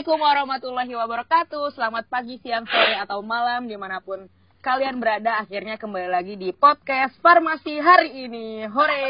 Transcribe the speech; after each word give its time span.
Assalamualaikum 0.00 0.32
warahmatullahi 0.32 0.94
wabarakatuh. 0.96 1.76
Selamat 1.76 2.08
pagi, 2.08 2.40
siang, 2.40 2.64
sore, 2.64 2.96
atau 3.04 3.20
malam 3.20 3.68
di 3.68 3.76
mana 3.76 4.00
pun 4.00 4.32
kalian 4.64 4.96
berada. 4.96 5.44
Akhirnya 5.44 5.76
kembali 5.76 6.08
lagi 6.08 6.40
di 6.40 6.56
podcast 6.56 7.20
Farmasi 7.20 7.76
hari 7.84 8.24
ini. 8.24 8.64
Hore! 8.64 9.04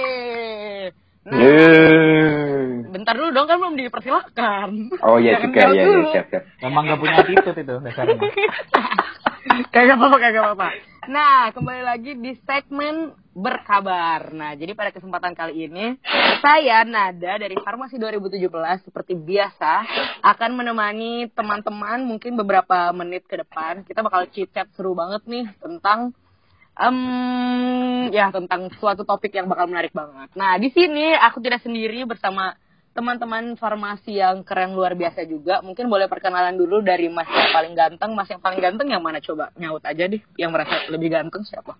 Nah, 1.30 1.38
Yeay. 1.38 2.90
bentar 2.90 3.14
dulu 3.14 3.30
dong 3.30 3.46
kan 3.46 3.62
belum 3.62 3.78
dipersilahkan. 3.78 4.98
Oh 5.06 5.22
iya 5.22 5.38
juga 5.38 5.70
ya, 5.70 5.78
dulu. 5.78 6.10
ya 6.10 6.26
siap 6.26 6.26
siap. 6.26 6.44
Memang 6.58 6.82
gak 6.90 6.98
punya 6.98 7.14
attitude 7.22 7.58
itu 7.62 7.74
dasarnya. 7.86 8.18
kagak 9.70 9.94
apa-apa, 9.94 10.16
kagak 10.18 10.42
apa-apa. 10.42 10.68
Nah, 11.08 11.48
kembali 11.56 11.80
lagi 11.80 12.12
di 12.12 12.36
segmen 12.44 13.16
berkabar. 13.32 14.36
Nah, 14.36 14.52
jadi 14.52 14.76
pada 14.76 14.92
kesempatan 14.92 15.32
kali 15.32 15.64
ini, 15.64 15.96
saya 16.44 16.84
Nada 16.84 17.40
dari 17.40 17.56
Farmasi 17.56 17.96
2017 17.96 18.84
seperti 18.84 19.16
biasa 19.16 19.88
akan 20.20 20.50
menemani 20.60 21.32
teman-teman 21.32 22.04
mungkin 22.04 22.36
beberapa 22.36 22.92
menit 22.92 23.24
ke 23.24 23.40
depan. 23.40 23.80
Kita 23.88 24.04
bakal 24.04 24.28
chit-chat 24.28 24.68
seru 24.76 24.92
banget 24.92 25.24
nih 25.24 25.48
tentang 25.56 26.12
em, 26.76 26.98
ya 28.12 28.28
tentang 28.28 28.68
suatu 28.76 29.00
topik 29.08 29.32
yang 29.32 29.48
bakal 29.48 29.72
menarik 29.72 29.96
banget. 29.96 30.28
Nah, 30.36 30.60
di 30.60 30.68
sini 30.68 31.16
aku 31.16 31.40
tidak 31.40 31.64
sendiri 31.64 32.04
bersama 32.04 32.52
teman-teman 32.90 33.54
farmasi 33.54 34.18
yang 34.18 34.42
keren 34.42 34.74
luar 34.74 34.98
biasa 34.98 35.22
juga. 35.26 35.62
Mungkin 35.62 35.86
boleh 35.86 36.10
perkenalan 36.10 36.58
dulu 36.58 36.82
dari 36.82 37.06
Mas 37.06 37.30
yang 37.30 37.54
paling 37.54 37.74
ganteng. 37.78 38.10
Mas 38.18 38.30
yang 38.30 38.42
paling 38.42 38.58
ganteng 38.58 38.90
yang 38.90 39.02
mana 39.02 39.22
coba 39.22 39.54
nyaut 39.54 39.82
aja 39.86 40.10
deh. 40.10 40.18
Yang 40.34 40.50
merasa 40.50 40.74
lebih 40.90 41.14
ganteng 41.14 41.46
siapa? 41.46 41.78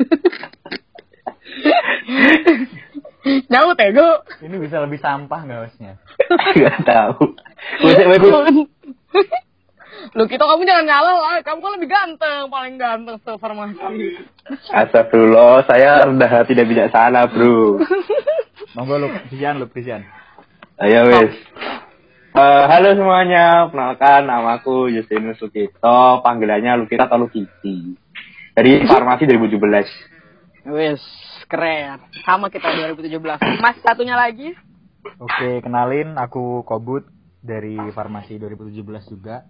nyaut 3.52 3.76
ya, 3.76 3.90
Go. 3.92 4.08
Ini 4.44 4.56
bisa 4.60 4.80
lebih 4.84 5.00
sampah 5.00 5.40
gak 5.44 5.60
hostnya? 5.68 5.96
Gak 6.60 6.78
tahu. 6.84 7.36
Lu 10.16 10.24
kita 10.32 10.44
kamu 10.44 10.64
jangan 10.64 10.84
ngalah 10.88 11.16
lah. 11.16 11.36
Kamu 11.44 11.60
kan 11.60 11.72
lebih 11.76 11.88
ganteng, 11.88 12.42
paling 12.48 12.74
ganteng 12.80 13.16
se-farmasi. 13.24 14.16
Astagfirullah, 14.72 15.64
saya 15.68 16.08
rendah 16.08 16.28
hati 16.28 16.56
dan 16.56 16.68
bijaksana, 16.68 17.28
Bro. 17.28 17.84
Monggo 18.70 19.02
lu, 19.02 19.08
Christian, 19.10 19.58
lu, 19.58 19.66
Christian. 19.66 20.06
Ayo 20.78 21.10
wes. 21.10 21.34
Eh, 22.30 22.64
halo 22.70 22.94
semuanya, 22.94 23.66
kenalkan 23.66 24.30
namaku 24.30 24.94
Justinus 24.94 25.42
Lukito, 25.42 26.22
panggilannya 26.22 26.78
Lukita 26.78 27.10
atau 27.10 27.26
Lukiti. 27.26 27.98
Dari 28.54 28.86
Farmasi 28.86 29.26
2017. 29.26 30.70
Wes, 30.70 31.02
keren. 31.50 31.98
Sama 32.22 32.46
kita 32.46 32.70
2017. 32.94 33.58
Mas 33.58 33.74
satunya 33.82 34.14
lagi? 34.14 34.54
Oke, 35.18 35.58
kenalin 35.66 36.14
aku 36.14 36.62
Kobut 36.62 37.10
dari 37.42 37.74
Farmasi 37.90 38.38
2017 38.38 39.10
juga. 39.10 39.42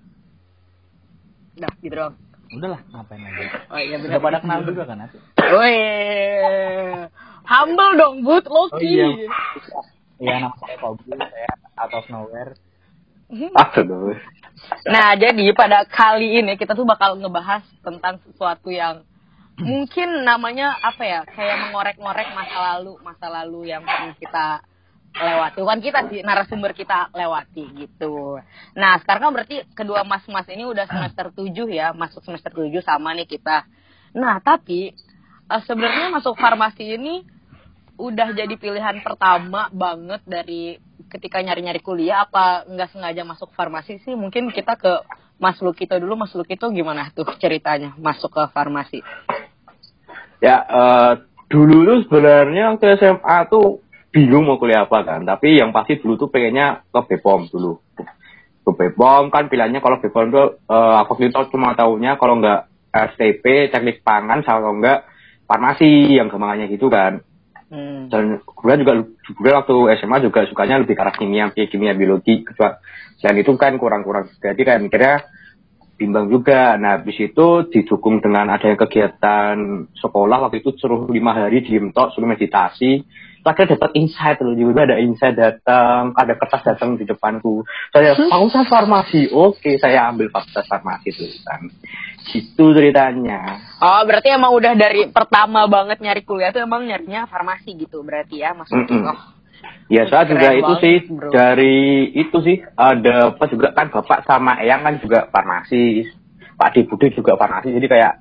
Udah, 1.60 1.72
gitu 1.84 1.92
dong. 1.92 2.16
Udahlah, 2.56 2.80
ngapain 2.88 3.20
lagi? 3.20 3.44
Oh 3.68 3.78
iya 3.78 4.00
benar. 4.00 4.16
Udah 4.16 4.20
pada 4.24 4.38
kenal 4.41 4.60
juga 4.64 4.82
kan 4.88 5.04
aku? 5.04 5.16
Wih, 5.60 7.06
humble 7.50 7.92
dong, 7.98 8.16
Bud, 8.22 8.46
Loki. 8.46 9.02
Oh, 9.02 9.10
iya. 9.10 9.10
Iya, 10.20 10.34
nama 10.36 10.56
saya 10.60 10.76
Kobut, 10.78 11.16
saya 11.16 11.50
out 11.80 11.94
of 11.96 12.06
nowhere. 12.12 12.54
Nah, 14.84 15.16
jadi 15.16 15.46
pada 15.56 15.88
kali 15.88 16.44
ini 16.44 16.60
kita 16.60 16.76
tuh 16.76 16.84
bakal 16.84 17.16
ngebahas 17.16 17.64
tentang 17.80 18.20
sesuatu 18.28 18.68
yang 18.68 19.02
mungkin 19.56 20.28
namanya 20.28 20.76
apa 20.84 21.02
ya, 21.08 21.20
kayak 21.24 21.56
mengorek-ngorek 21.68 22.28
masa 22.36 22.58
lalu, 22.76 23.00
masa 23.00 23.26
lalu 23.32 23.72
yang 23.72 23.80
pernah 23.80 24.12
kita 24.20 24.46
lewati. 25.16 25.58
Bukan 25.64 25.80
kita 25.80 26.00
sih, 26.12 26.20
narasumber 26.20 26.76
kita 26.76 27.08
lewati 27.16 27.64
gitu. 27.80 28.38
Nah, 28.76 29.00
sekarang 29.00 29.30
kan 29.30 29.32
berarti 29.41 29.56
kedua 29.72 30.04
mas-mas 30.04 30.46
ini 30.52 30.69
udah 30.69 30.84
semester 30.84 31.32
7 31.32 31.48
ya, 31.72 31.96
masuk 31.96 32.20
semester 32.20 32.52
7 32.52 32.69
sama 32.84 33.16
nih 33.16 33.25
kita. 33.25 33.64
Nah, 34.20 34.36
tapi 34.44 34.92
eh, 35.48 35.62
sebenarnya 35.64 36.12
masuk 36.12 36.36
farmasi 36.36 37.00
ini 37.00 37.25
udah 38.00 38.33
jadi 38.33 38.55
pilihan 38.56 39.05
pertama 39.05 39.69
banget 39.69 40.25
dari 40.25 40.81
ketika 41.12 41.44
nyari-nyari 41.44 41.84
kuliah 41.84 42.25
apa 42.25 42.65
nggak 42.65 42.97
sengaja 42.97 43.22
masuk 43.28 43.53
farmasi 43.53 44.00
sih 44.00 44.16
mungkin 44.16 44.49
kita 44.49 44.81
ke 44.81 45.05
Mas 45.37 45.61
Lukito 45.61 45.97
dulu 46.00 46.16
Mas 46.16 46.33
Lukito 46.33 46.72
gimana 46.72 47.12
tuh 47.12 47.28
ceritanya 47.37 47.93
masuk 48.00 48.33
ke 48.33 48.43
farmasi 48.56 49.05
Ya, 50.41 50.65
eh, 50.65 51.12
dulu 51.53 51.84
tuh 51.84 51.99
sebenarnya 52.09 52.72
waktu 52.75 52.97
SMA 52.97 53.38
tuh 53.53 53.84
bingung 54.09 54.49
mau 54.49 54.56
kuliah 54.56 54.88
apa 54.88 55.05
kan. 55.05 55.21
Tapi 55.28 55.61
yang 55.61 55.71
pasti 55.71 56.00
dulu 56.00 56.17
tuh 56.17 56.28
pengennya 56.32 56.88
ke 56.88 57.00
BPOM 57.12 57.53
dulu. 57.53 57.84
Ke 58.65 58.72
BPOM 58.72 59.28
kan 59.28 59.53
pilihannya 59.53 59.84
kalau 59.84 60.00
BPOM 60.00 60.27
tuh 60.32 60.47
eh, 60.65 60.94
aku 61.05 61.21
itu 61.21 61.41
cuma 61.53 61.77
tahunya 61.77 62.17
kalau 62.17 62.41
nggak 62.41 62.61
STP, 62.91 63.71
teknik 63.71 64.03
pangan, 64.03 64.43
kalau 64.43 64.75
nggak 64.81 65.06
farmasi 65.44 66.17
yang 66.17 66.32
gampangnya 66.32 66.67
gitu 66.72 66.88
kan. 66.88 67.21
Hmm. 67.70 68.10
Dan 68.10 68.42
gue 68.44 68.75
juga 68.82 68.92
gue 69.08 69.53
waktu 69.54 69.76
SMA 70.03 70.19
juga 70.26 70.44
sukanya 70.50 70.82
lebih 70.82 70.98
ke 70.98 71.22
kimia, 71.22 71.48
kimia 71.54 71.94
biologi. 71.97 72.44
Kecuali 72.44 72.76
selain 73.22 73.41
itu 73.41 73.53
kan 73.56 73.78
kurang-kurang. 73.78 74.28
Jadi 74.42 74.60
kayak 74.60 74.82
mikirnya 74.82 75.14
bimbang 76.00 76.32
juga. 76.32 76.81
Nah, 76.81 76.97
habis 76.97 77.20
itu 77.20 77.47
didukung 77.69 78.25
dengan 78.25 78.48
adanya 78.48 78.81
kegiatan 78.81 79.86
sekolah 79.92 80.48
waktu 80.48 80.64
itu 80.64 80.72
suruh 80.81 81.04
lima 81.12 81.36
hari 81.36 81.60
diem 81.60 81.92
tok, 81.92 82.16
suruh 82.16 82.25
meditasi. 82.25 83.04
Akhirnya 83.40 83.80
dapat 83.80 83.90
insight 83.96 84.36
loh, 84.44 84.52
juga 84.52 84.84
ada 84.84 85.00
insight 85.00 85.32
datang, 85.32 86.12
ada 86.12 86.36
kertas 86.36 86.60
datang 86.60 87.00
di 87.00 87.08
depanku. 87.08 87.64
Saya 87.88 88.12
fakultas 88.12 88.68
farmasi, 88.68 89.32
oke 89.32 89.80
saya 89.80 90.12
ambil 90.12 90.28
fakultas 90.28 90.68
farmasi 90.68 91.08
tulisan. 91.16 91.72
Itu 92.30 92.76
ceritanya. 92.76 93.58
oh 93.80 94.04
berarti 94.04 94.28
emang 94.30 94.52
udah 94.52 94.76
dari 94.76 95.08
pertama 95.08 95.64
banget 95.66 95.98
nyari 96.04 96.20
kuliah 96.22 96.52
tuh 96.52 96.62
emang 96.62 96.84
nyarinya 96.84 97.24
farmasi 97.26 97.80
gitu 97.80 98.04
berarti 98.04 98.44
ya 98.44 98.52
Mas 98.52 98.68
Lukito 98.68 98.92
Mm-mm. 99.08 99.38
Ya 99.90 100.06
saya 100.06 100.24
juga 100.24 100.54
itu 100.54 100.72
sih 100.80 100.96
bro. 101.10 101.28
dari 101.34 102.06
itu 102.14 102.36
sih 102.40 102.62
ada 102.78 103.34
apa 103.34 103.44
juga 103.50 103.74
kan 103.74 103.90
bapak 103.90 104.22
sama 104.24 104.56
eyang 104.62 104.86
kan 104.86 104.94
juga 105.02 105.26
farmasi, 105.28 106.06
Pak 106.54 106.76
Dibude 106.78 107.10
juga 107.10 107.34
farmasi 107.34 107.74
jadi 107.74 107.86
kayak 107.90 108.12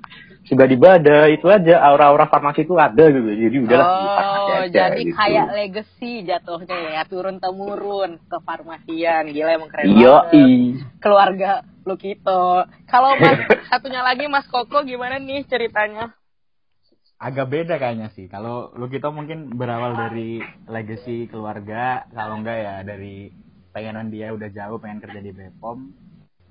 tiba-tiba 0.49 0.97
ada 0.97 1.29
itu 1.29 1.45
aja 1.45 1.77
aura-aura 1.85 2.25
farmasi 2.25 2.65
itu 2.65 2.73
ada 2.73 3.05
gitu 3.05 3.29
jadi 3.29 3.57
udahlah 3.61 3.85
Oh, 3.85 4.01
aja, 4.67 4.91
jadi 4.91 5.01
gitu. 5.07 5.15
kayak 5.15 5.47
legacy 5.55 6.11
jatuhnya 6.27 6.77
ya, 6.99 7.01
turun 7.07 7.37
temurun 7.39 8.19
ke 8.27 8.37
farmasian. 8.43 9.31
Gila 9.31 9.51
emang 9.55 9.69
keren 9.71 9.87
Iya, 9.95 10.15
banget. 10.27 10.49
Keluarga 10.99 11.51
Lukito. 11.87 12.67
Kalau 12.91 13.15
Mas 13.17 13.39
satunya 13.71 14.01
lagi 14.03 14.27
Mas 14.27 14.45
Koko 14.45 14.83
gimana 14.83 15.17
nih 15.17 15.47
ceritanya? 15.47 16.13
Agak 17.19 17.51
beda 17.51 17.75
kayaknya 17.75 18.13
sih. 18.15 18.31
Kalau 18.31 18.71
lu 18.79 18.87
kita 18.87 19.11
mungkin 19.11 19.51
berawal 19.59 19.91
dari 19.91 20.39
legacy 20.71 21.27
keluarga, 21.27 22.07
kalau 22.15 22.39
enggak 22.39 22.57
ya 22.63 22.75
dari 22.87 23.27
pengenan 23.75 24.07
dia 24.07 24.31
udah 24.31 24.49
jauh 24.51 24.79
pengen 24.79 25.03
kerja 25.03 25.19
di 25.19 25.31
Bepom. 25.35 25.91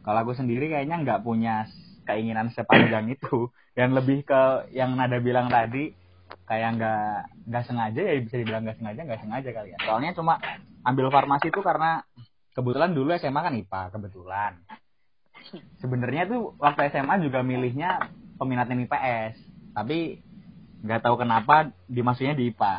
Kalau 0.04 0.18
aku 0.24 0.36
sendiri 0.36 0.68
kayaknya 0.68 1.00
nggak 1.04 1.24
punya 1.24 1.64
keinginan 2.04 2.52
sepanjang 2.52 3.12
itu. 3.12 3.48
Dan 3.78 3.94
lebih 3.94 4.26
ke 4.26 4.74
yang 4.74 4.98
Nada 4.98 5.22
bilang 5.22 5.47
tadi, 5.47 5.94
kayak 6.48 6.81
nggak 6.81 7.12
nggak 7.44 7.64
sengaja 7.69 8.00
ya 8.00 8.14
bisa 8.25 8.36
dibilang 8.41 8.64
nggak 8.64 8.81
sengaja 8.81 9.00
nggak 9.04 9.20
sengaja 9.20 9.48
kali 9.53 9.69
ya. 9.76 9.78
Soalnya 9.84 10.16
cuma 10.16 10.41
ambil 10.82 11.12
farmasi 11.12 11.53
itu 11.53 11.60
karena 11.60 12.00
kebetulan 12.56 12.97
dulu 12.97 13.12
SMA 13.20 13.41
kan 13.44 13.54
IPA 13.54 13.82
kebetulan. 13.92 14.53
Sebenarnya 15.78 16.25
tuh 16.26 16.56
waktu 16.56 16.88
SMA 16.88 17.20
juga 17.20 17.44
milihnya 17.44 18.09
peminatnya 18.41 18.81
IPS, 18.88 19.34
tapi 19.76 20.25
nggak 20.82 21.04
tahu 21.04 21.20
kenapa 21.20 21.69
dimasukinnya 21.86 22.34
di 22.34 22.50
IPA. 22.50 22.77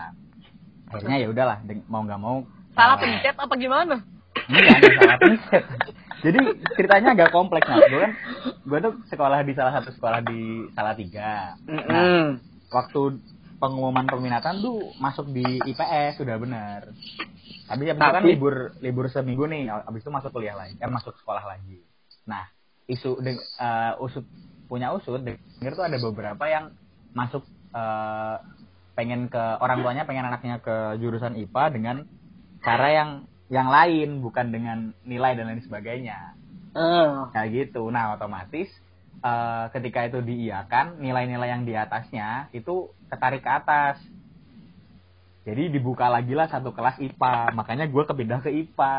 Akhirnya 0.89 1.17
ya 1.21 1.27
udahlah, 1.29 1.57
mau 1.85 2.01
nggak 2.01 2.21
mau. 2.21 2.41
Salah 2.73 2.97
eh, 2.97 3.01
pencet 3.05 3.37
apa 3.37 3.53
gimana? 3.53 3.95
Enggak, 4.49 4.75
enggak 4.81 4.95
salah 4.97 5.17
pencet. 5.21 5.63
Jadi 6.19 6.39
ceritanya 6.75 7.09
agak 7.15 7.31
kompleks 7.31 7.69
nah. 7.69 7.79
Gue 7.79 8.01
kan, 8.03 8.11
gue 8.67 8.79
tuh 8.83 8.93
sekolah 9.07 9.39
di 9.45 9.53
salah 9.55 9.73
satu 9.79 9.93
sekolah 9.95 10.19
di 10.25 10.67
Salatiga. 10.75 11.55
Nah, 11.69 12.35
waktu 12.73 13.01
pengumuman 13.59 14.07
peminatan 14.07 14.63
tuh 14.63 14.95
masuk 14.97 15.29
di 15.29 15.43
IPS 15.61 16.17
sudah 16.17 16.39
benar. 16.39 16.89
Habis 17.67 17.85
itu 17.85 17.99
kan 17.99 18.23
Tapi- 18.23 18.33
libur 18.33 18.73
libur 18.79 19.05
seminggu 19.07 19.45
nih, 19.45 19.67
habis 19.69 20.01
itu 20.01 20.09
masuk 20.09 20.31
kuliah 20.31 20.55
lagi, 20.55 20.73
eh 20.79 20.89
masuk 20.89 21.13
sekolah 21.19 21.43
lagi. 21.43 21.83
Nah, 22.25 22.47
isu 22.87 23.19
de, 23.19 23.35
eh, 23.37 23.93
usut 23.99 24.25
punya 24.65 24.89
usut 24.93 25.21
denger 25.21 25.73
tuh 25.75 25.85
ada 25.85 25.97
beberapa 25.99 26.45
yang 26.47 26.71
masuk 27.11 27.43
eh, 27.69 28.35
pengen 28.93 29.29
ke 29.29 29.43
orang 29.61 29.79
tuanya 29.79 30.03
pengen 30.03 30.25
anaknya 30.25 30.57
ke 30.57 30.97
jurusan 30.97 31.37
IPA 31.37 31.63
dengan 31.69 31.95
cara 32.59 32.87
yang 32.89 33.09
yang 33.47 33.69
lain 33.69 34.19
bukan 34.19 34.49
dengan 34.49 34.77
nilai 35.05 35.33
dan 35.33 35.47
lain 35.47 35.61
sebagainya 35.61 36.33
Eh, 36.69 37.09
kayak 37.29 37.49
gitu 37.49 37.89
nah 37.89 38.13
otomatis 38.13 38.69
eh, 39.19 39.65
ketika 39.71 40.05
itu 40.05 40.19
diiakan 40.19 40.97
nilai-nilai 40.97 41.49
yang 41.49 41.63
di 41.63 41.73
atasnya 41.73 42.47
itu 42.51 42.87
ketarik 43.07 43.43
ke 43.43 43.51
atas 43.51 43.97
jadi 45.43 45.71
dibuka 45.71 46.07
lagi 46.07 46.35
lah 46.35 46.45
satu 46.45 46.71
kelas 46.71 46.99
IPA 46.99 47.55
makanya 47.55 47.85
gue 47.87 48.03
kepindah 48.05 48.39
ke 48.39 48.51
IPA 48.51 48.93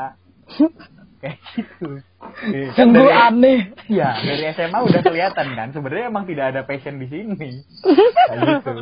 kayak 1.20 1.38
gitu 1.56 2.00
Eh, 2.20 2.68
kan 2.72 2.84
Sungguh 2.92 3.08
dari- 3.08 3.16
aneh. 3.16 3.58
Iya, 3.88 4.12
dari 4.22 4.44
SMA 4.52 4.76
udah 4.76 5.00
kelihatan 5.02 5.46
kan. 5.56 5.68
Sebenarnya 5.72 6.12
emang 6.12 6.28
tidak 6.28 6.52
ada 6.52 6.60
passion 6.68 7.00
di 7.00 7.08
sini. 7.08 7.64
Kayak 8.28 8.60
gitu. 8.60 8.72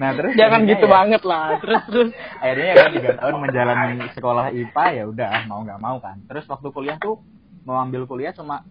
Nah, 0.00 0.10
terus 0.16 0.32
Jangan 0.32 0.64
jadinya 0.64 0.72
gitu 0.74 0.86
ya, 0.88 0.92
banget 0.96 1.22
lah. 1.28 1.46
Terus 1.60 1.82
terus. 1.86 2.08
Akhirnya 2.40 2.72
kan 2.72 2.90
tiga 2.96 3.10
tahun 3.20 3.34
menjalani 3.36 3.96
sekolah 4.16 4.46
IPA 4.52 4.84
ya 4.96 5.04
udah 5.06 5.30
mau 5.44 5.60
nggak 5.60 5.80
mau 5.80 5.96
kan. 6.00 6.16
Terus 6.24 6.44
waktu 6.48 6.68
kuliah 6.72 6.96
tuh 6.96 7.20
mau 7.68 7.76
ambil 7.78 8.08
kuliah 8.08 8.32
cuma 8.32 8.64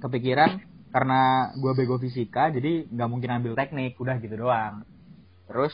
kepikiran 0.00 0.60
karena 0.92 1.50
gua 1.56 1.72
bego 1.72 1.96
fisika 1.96 2.52
jadi 2.52 2.86
nggak 2.86 3.08
mungkin 3.08 3.30
ambil 3.40 3.52
teknik 3.56 3.96
udah 3.96 4.20
gitu 4.20 4.36
doang. 4.36 4.84
Terus 5.48 5.72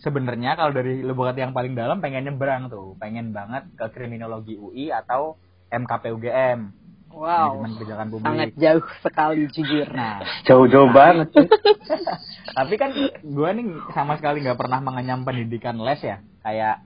sebenarnya 0.00 0.54
kalau 0.54 0.72
dari 0.72 1.02
lubuk 1.02 1.26
hati 1.26 1.42
yang 1.42 1.52
paling 1.52 1.74
dalam 1.74 1.98
pengen 1.98 2.30
nyebrang 2.30 2.70
tuh, 2.70 2.94
pengen 2.96 3.34
banget 3.34 3.66
ke 3.74 3.86
kriminologi 3.92 4.54
UI 4.56 4.94
atau 4.94 5.36
MKP 5.68 6.14
UGM. 6.14 6.60
Wow. 7.16 7.64
Kebijakan 7.64 8.12
publik. 8.12 8.28
Sangat 8.28 8.50
jauh 8.60 8.84
sekali 9.00 9.48
jujur. 9.48 9.88
Nah, 9.88 10.20
Jauh-jauh 10.44 10.92
banget. 10.92 11.32
tapi 12.58 12.74
kan 12.76 12.92
gue 13.24 13.50
nih 13.56 13.66
sama 13.96 14.20
sekali 14.20 14.44
nggak 14.44 14.60
pernah 14.60 14.80
mengenyam 14.84 15.24
pendidikan 15.24 15.80
les 15.80 16.00
ya 16.00 16.20
kayak 16.44 16.84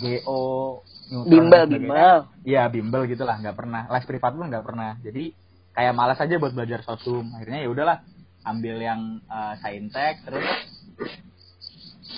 GO 0.00 0.80
Newton, 1.10 1.26
Bimbel, 1.26 1.64
bimbel. 1.66 2.16
Iya 2.46 2.70
bimbel 2.70 3.02
gitulah 3.10 3.36
nggak 3.42 3.56
pernah 3.58 3.90
les 3.90 4.06
privat 4.06 4.32
pun 4.36 4.46
nggak 4.46 4.64
pernah 4.64 4.96
jadi 5.02 5.34
kayak 5.76 5.94
malas 5.94 6.18
aja 6.18 6.36
buat 6.36 6.52
belajar 6.52 6.82
sosum 6.82 7.30
akhirnya 7.36 7.64
ya 7.64 7.68
udahlah 7.70 7.98
ambil 8.44 8.76
yang 8.80 9.20
uh, 9.28 9.54
saintek 9.60 10.24
terus 10.24 10.44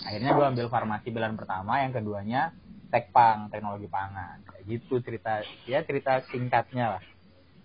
akhirnya 0.06 0.31
gue 0.32 0.44
ambil 0.56 0.66
farmasi 0.72 1.10
pilihan 1.10 1.37
pertama 1.37 1.82
yang 1.84 1.93
keduanya 1.93 2.54
tekpang 2.93 3.49
teknologi 3.49 3.88
pangan 3.88 4.40
kayak 4.44 4.62
gitu 4.69 5.00
cerita 5.00 5.43
ya 5.69 5.82
cerita 5.84 6.22
singkatnya 6.28 6.99
lah 6.99 7.02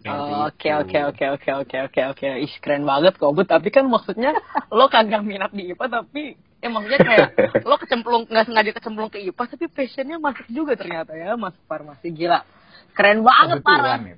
Oh, 0.05 0.45
Oke 0.47 0.69
itu. 0.69 0.77
oke 0.77 0.99
oke 1.09 1.25
oke 1.35 1.49
oke 1.65 1.77
oke 1.89 2.01
oke. 2.13 2.27
Ih 2.39 2.53
keren 2.61 2.85
banget 2.87 3.17
kok, 3.17 3.33
but 3.33 3.49
tapi 3.49 3.73
kan 3.73 3.89
maksudnya 3.89 4.31
lo 4.77 4.87
kagak 4.87 5.25
minat 5.25 5.51
di 5.51 5.73
IPA 5.73 5.85
tapi 5.89 6.37
maksudnya 6.63 7.01
kayak 7.01 7.27
lo 7.65 7.75
kecemplung 7.81 8.23
nggak 8.29 8.45
sengaja 8.45 8.71
kecemplung 8.77 9.09
ke 9.09 9.19
IPA 9.19 9.43
tapi 9.57 9.65
passionnya 9.67 10.17
masuk 10.21 10.47
juga 10.53 10.77
ternyata 10.77 11.11
ya 11.17 11.33
masuk 11.35 11.59
farmasi 11.65 12.13
gila. 12.13 12.45
Keren 12.93 13.25
banget 13.25 13.59
parah. 13.65 13.97
kebetulan 13.99 14.01
Iya, 14.05 14.15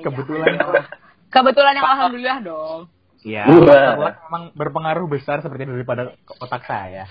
kebetulan. 0.00 0.54
Kebetulan 1.34 1.74
yang 1.74 1.88
alhamdulillah 1.90 2.38
dong. 2.46 2.80
Iya, 3.24 3.48
Wah. 3.48 3.58
kebetulan 3.58 4.14
memang 4.28 4.42
berpengaruh 4.54 5.06
besar 5.10 5.42
seperti 5.42 5.66
daripada 5.66 6.14
otak 6.38 6.62
saya. 6.68 7.10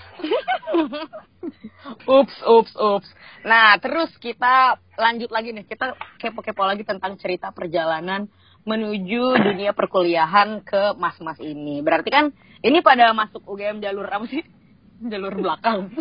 Ups, 2.08 2.36
ups, 2.48 2.72
ups. 2.72 3.08
Nah, 3.44 3.76
terus 3.76 4.08
kita 4.16 4.80
lanjut 4.96 5.28
lagi 5.28 5.52
nih. 5.52 5.68
Kita 5.68 5.92
kepo-kepo 6.16 6.64
lagi 6.64 6.88
tentang 6.88 7.20
cerita 7.20 7.52
perjalanan 7.52 8.24
menuju 8.64 9.36
dunia 9.36 9.76
perkuliahan 9.76 10.64
ke 10.64 10.96
mas-mas 10.96 11.36
ini. 11.44 11.84
Berarti 11.84 12.08
kan 12.08 12.32
ini 12.64 12.80
pada 12.80 13.12
masuk 13.12 13.44
UGM 13.44 13.84
jalur 13.84 14.08
apa 14.08 14.24
sih? 14.24 14.40
Jalur 15.12 15.36
belakang. 15.36 15.92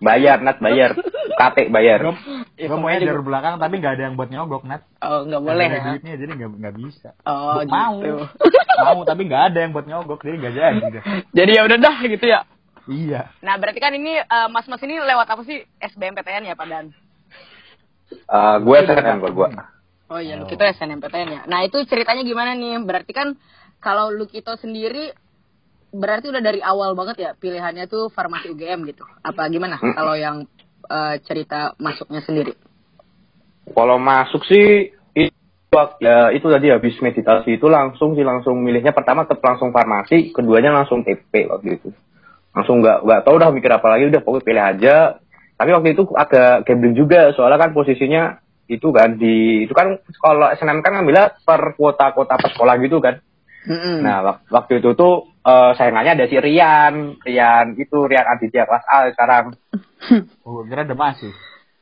Bayar, 0.00 0.38
Nat, 0.42 0.58
bayar. 0.60 0.96
KT 1.36 1.68
bayar. 1.68 2.00
Gue 2.00 2.16
Ya, 2.56 2.72
maunya 2.72 3.04
jalur 3.04 3.20
belakang 3.20 3.60
tapi 3.60 3.76
nggak 3.76 4.00
ada 4.00 4.02
yang 4.08 4.16
buat 4.16 4.32
nyogok 4.32 4.64
nat. 4.64 4.80
Oh, 5.04 5.28
nggak 5.28 5.42
boleh 5.44 5.68
ya. 5.68 5.82
duitnya 5.92 6.14
jadi 6.16 6.32
nggak 6.32 6.50
nggak 6.56 6.74
bisa. 6.80 7.12
Oh, 7.28 7.60
mau, 7.68 8.00
gitu. 8.00 8.24
mau 8.80 8.98
tapi 9.04 9.28
nggak 9.28 9.42
ada 9.52 9.58
yang 9.60 9.76
buat 9.76 9.84
nyogok 9.84 10.24
jadi 10.24 10.36
nggak 10.40 10.54
jadi. 10.56 10.84
deh. 10.96 11.02
Jadi 11.36 11.50
ya 11.52 11.62
udah 11.68 11.76
dah 11.76 11.96
gitu 12.00 12.24
ya. 12.24 12.40
Iya. 12.88 13.28
Nah, 13.44 13.60
berarti 13.60 13.76
kan 13.76 13.92
ini 13.92 14.16
eh, 14.16 14.48
mas-mas 14.48 14.80
ini 14.88 14.96
lewat 14.96 15.28
apa 15.28 15.44
sih? 15.44 15.60
SBMPTN 15.84 16.48
ya, 16.48 16.56
Pak 16.56 16.66
Dan? 16.70 16.86
Eh, 18.08 18.56
gue 18.64 18.76
SNM 18.88 19.18
gue, 19.20 19.32
gue. 19.36 19.48
Oh 20.06 20.20
iya, 20.22 20.38
Oh. 20.38 20.46
Lukito 20.46 20.62
SNMPTN 20.62 21.28
ya. 21.28 21.40
Nah 21.50 21.66
itu 21.66 21.82
ceritanya 21.84 22.22
gimana 22.22 22.54
nih? 22.54 22.78
Berarti 22.86 23.12
kan 23.12 23.34
kalau 23.82 24.14
Lukito 24.14 24.54
sendiri 24.56 25.10
berarti 25.96 26.28
udah 26.28 26.42
dari 26.44 26.60
awal 26.60 26.92
banget 26.92 27.16
ya 27.18 27.30
pilihannya 27.32 27.88
tuh 27.88 28.12
farmasi 28.12 28.52
UGM 28.52 28.84
gitu. 28.86 29.02
Apa 29.24 29.48
gimana 29.48 29.80
Hmm. 29.80 29.96
kalau 29.96 30.14
yang 30.14 30.44
eh, 30.86 31.14
cerita 31.26 31.74
masuknya 31.82 32.22
sendiri? 32.22 32.54
Kalau 33.74 33.98
masuk 33.98 34.46
sih 34.46 34.94
itu 35.16 35.74
ya 35.98 36.30
itu 36.30 36.46
tadi 36.46 36.70
habis 36.70 36.94
meditasi 37.02 37.58
itu 37.58 37.66
langsung 37.66 38.14
sih 38.14 38.22
langsung 38.22 38.62
milihnya 38.62 38.94
pertama 38.94 39.26
tetap 39.26 39.42
langsung 39.42 39.74
farmasi, 39.74 40.30
keduanya 40.30 40.70
langsung 40.70 41.02
TP 41.02 41.50
waktu 41.50 41.82
itu. 41.82 41.90
Langsung 42.54 42.80
nggak 42.80 43.02
nggak 43.02 43.20
tahu 43.26 43.34
udah 43.34 43.50
mikir 43.50 43.72
apa 43.74 43.86
lagi 43.90 44.04
udah 44.08 44.20
pokoknya 44.22 44.46
pilih 44.46 44.64
aja. 44.64 44.96
Tapi 45.56 45.70
waktu 45.72 45.88
itu 45.96 46.02
agak 46.14 46.68
gambling 46.68 46.94
juga 46.94 47.34
soalnya 47.34 47.58
kan 47.58 47.74
posisinya 47.74 48.38
itu 48.66 48.88
kan 48.90 49.18
di 49.18 49.66
itu 49.66 49.74
kan 49.74 49.98
kalau 50.22 50.46
SNM 50.54 50.82
kan 50.86 50.92
ngambilnya 51.00 51.42
per 51.42 51.74
kuota 51.74 52.14
kuota 52.14 52.38
per 52.38 52.54
sekolah 52.54 52.74
gitu 52.78 53.02
kan. 53.02 53.18
Mm-mm. 53.66 53.98
Nah 54.02 54.16
wak- 54.22 54.46
waktu 54.48 54.78
itu 54.78 54.94
tuh 54.94 55.30
eh, 55.42 55.70
saingannya 55.74 56.14
ada 56.14 56.26
si 56.30 56.38
Rian, 56.38 57.18
Rian 57.20 57.74
itu 57.74 57.98
Rian 58.06 58.26
Aditya 58.26 58.64
kelas 58.66 58.86
A 58.86 58.96
sekarang. 59.10 59.44
Oh, 60.46 60.62
kira 60.62 60.86
ada 60.86 60.94
masih. 60.94 61.34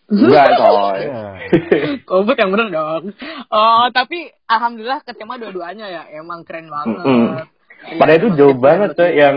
Enggak 0.08 0.56
coy. 0.56 1.00
Iya. 1.04 2.00
Kobut 2.08 2.36
yang 2.36 2.52
bener 2.52 2.72
dong. 2.72 3.12
Oh 3.52 3.84
tapi 3.92 4.32
alhamdulillah 4.48 5.04
ketema 5.04 5.36
dua-duanya 5.36 5.86
ya. 5.88 6.02
Emang 6.12 6.44
keren 6.48 6.72
banget. 6.72 7.04
Iya, 7.84 8.00
Padahal 8.00 8.18
itu 8.20 8.28
jauh 8.36 8.56
banget 8.56 8.96
coy 8.96 9.12
yang 9.12 9.36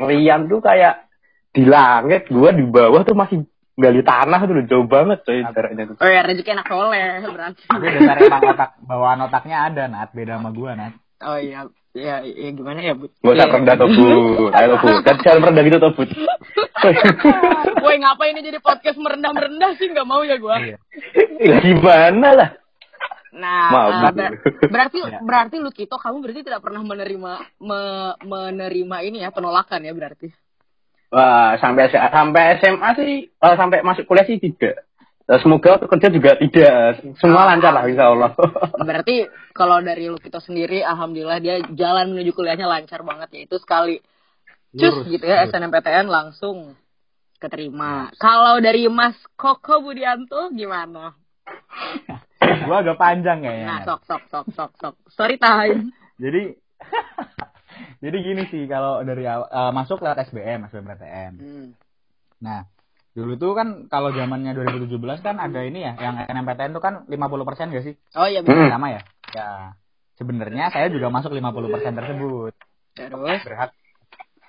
Rian 0.00 0.48
tuh 0.48 0.60
kayak 0.60 1.08
di 1.52 1.64
langit, 1.64 2.28
gua 2.28 2.52
di 2.52 2.64
bawah 2.64 3.02
tuh 3.04 3.16
masih 3.16 3.44
gali 3.76 4.04
tanah 4.04 4.40
tuh 4.44 4.64
jauh 4.68 4.84
banget 4.84 5.24
coy 5.24 5.40
jaraknya 5.40 5.88
tuh. 5.88 5.96
Oh 5.96 6.08
ya 6.08 6.20
rezeki 6.24 6.50
anak 6.52 6.66
soleh 6.68 7.24
berarti. 7.24 7.64
Tapi 7.68 7.86
dasar 7.96 8.16
emang 8.20 8.42
otak 8.52 8.70
bawaan 8.84 9.20
otaknya 9.24 9.56
ada 9.68 9.82
nat 9.88 10.12
beda 10.12 10.36
sama 10.36 10.52
gua 10.52 10.76
nat. 10.76 10.92
Oh 11.20 11.36
iya, 11.36 11.68
ya, 11.92 12.24
ya 12.24 12.48
gimana 12.50 12.80
ya 12.80 12.96
bu? 12.96 13.12
Gak 13.20 13.28
usah 13.36 13.44
Iya. 13.44 13.52
rendah 13.52 13.74
tuh 13.76 13.88
bu, 13.92 14.04
ayo 14.50 14.74
bu, 14.80 14.88
kan 15.04 15.16
jangan 15.20 15.52
rendah 15.52 15.62
gitu 15.68 15.76
tuh 15.76 15.92
bu. 15.92 16.02
Woi 17.84 17.96
ngapain 18.00 18.32
ini 18.32 18.40
jadi 18.40 18.56
podcast 18.56 18.96
merendah 18.96 19.32
merendah 19.36 19.76
sih 19.76 19.92
nggak 19.92 20.08
mau 20.08 20.24
ya 20.24 20.40
gua. 20.40 20.56
Iya. 20.56 20.80
Ya, 21.36 21.54
gimana 21.60 22.28
lah? 22.32 22.50
Nah, 23.30 23.68
Maaf, 23.70 24.10
Bu. 24.10 24.16
ber- 24.16 24.36
berarti 24.72 24.98
Ya. 25.04 25.20
berarti 25.20 25.56
Lukito 25.60 26.00
kamu 26.00 26.24
berarti 26.24 26.40
tidak 26.40 26.64
pernah 26.64 26.82
menerima 26.82 27.32
me- 27.60 28.16
menerima 28.24 28.96
ini 29.04 29.20
ya 29.20 29.28
penolakan 29.30 29.84
ya 29.84 29.92
berarti. 29.92 30.32
Wah, 31.12 31.58
sampai 31.60 31.90
sampai 31.90 32.42
SMA 32.58 32.88
sih, 32.96 33.10
eh, 33.28 33.54
sampai 33.60 33.84
masuk 33.84 34.08
kuliah 34.08 34.24
sih 34.24 34.40
tidak. 34.40 34.88
Eh, 35.30 35.38
Semoga 35.46 35.78
kerja 35.86 36.10
juga 36.10 36.34
tidak. 36.42 37.06
Semua 37.22 37.46
lancar 37.46 37.70
lah, 37.70 37.86
insya 37.86 38.10
Allah. 38.10 38.34
Berarti 38.88 39.30
kalau 39.54 39.78
dari 39.78 40.10
Lukito 40.10 40.42
sendiri, 40.42 40.82
alhamdulillah 40.82 41.38
dia 41.38 41.62
jalan 41.70 42.10
menuju 42.10 42.34
kuliahnya 42.34 42.66
lancar 42.66 43.06
banget 43.06 43.28
ya 43.30 43.40
itu 43.46 43.56
sekali. 43.62 44.02
Cus 44.74 45.02
Lurus, 45.02 45.06
gitu 45.06 45.24
ya 45.26 45.46
lurus. 45.46 45.54
SNMPTN 45.54 46.06
langsung 46.10 46.74
keterima. 47.38 48.10
Kalau 48.18 48.58
dari 48.58 48.90
Mas 48.90 49.14
Koko 49.38 49.86
Budianto 49.86 50.50
gimana? 50.50 51.14
Gua 52.66 52.82
agak 52.82 52.98
panjang 52.98 53.42
kayaknya. 53.42 53.66
Nah, 53.66 53.78
sok 53.86 54.02
sok 54.06 54.22
sok 54.30 54.46
sok 54.54 54.72
sok. 54.82 54.94
Story 55.14 55.38
time. 55.38 55.94
Jadi 56.18 56.58
jadi 58.02 58.16
gini 58.18 58.42
sih 58.50 58.66
kalau 58.66 59.02
dari 59.06 59.26
eh, 59.26 59.72
masuk 59.74 60.02
lewat 60.02 60.26
SBM, 60.26 60.66
SBMPTN. 60.70 61.32
Hmm. 61.38 61.68
Nah, 62.42 62.66
dulu 63.20 63.36
tuh 63.36 63.52
kan 63.52 63.68
kalau 63.92 64.16
zamannya 64.16 64.56
2017 64.56 64.96
kan 65.20 65.36
ada 65.36 65.60
ini 65.60 65.84
ya, 65.84 65.92
yang 66.00 66.16
SNMPTN 66.24 66.72
tuh 66.72 66.80
kan 66.80 67.04
50% 67.04 67.76
gak 67.76 67.84
sih? 67.84 67.94
Oh 68.16 68.24
iya 68.24 68.40
benar. 68.40 68.72
Sama 68.72 68.88
ya? 68.96 69.00
Ya. 69.36 69.76
Sebenarnya 70.16 70.72
saya 70.72 70.88
juga 70.88 71.12
masuk 71.12 71.36
50% 71.36 72.00
tersebut. 72.00 72.52
Terus 72.96 73.40
Berhak 73.44 73.76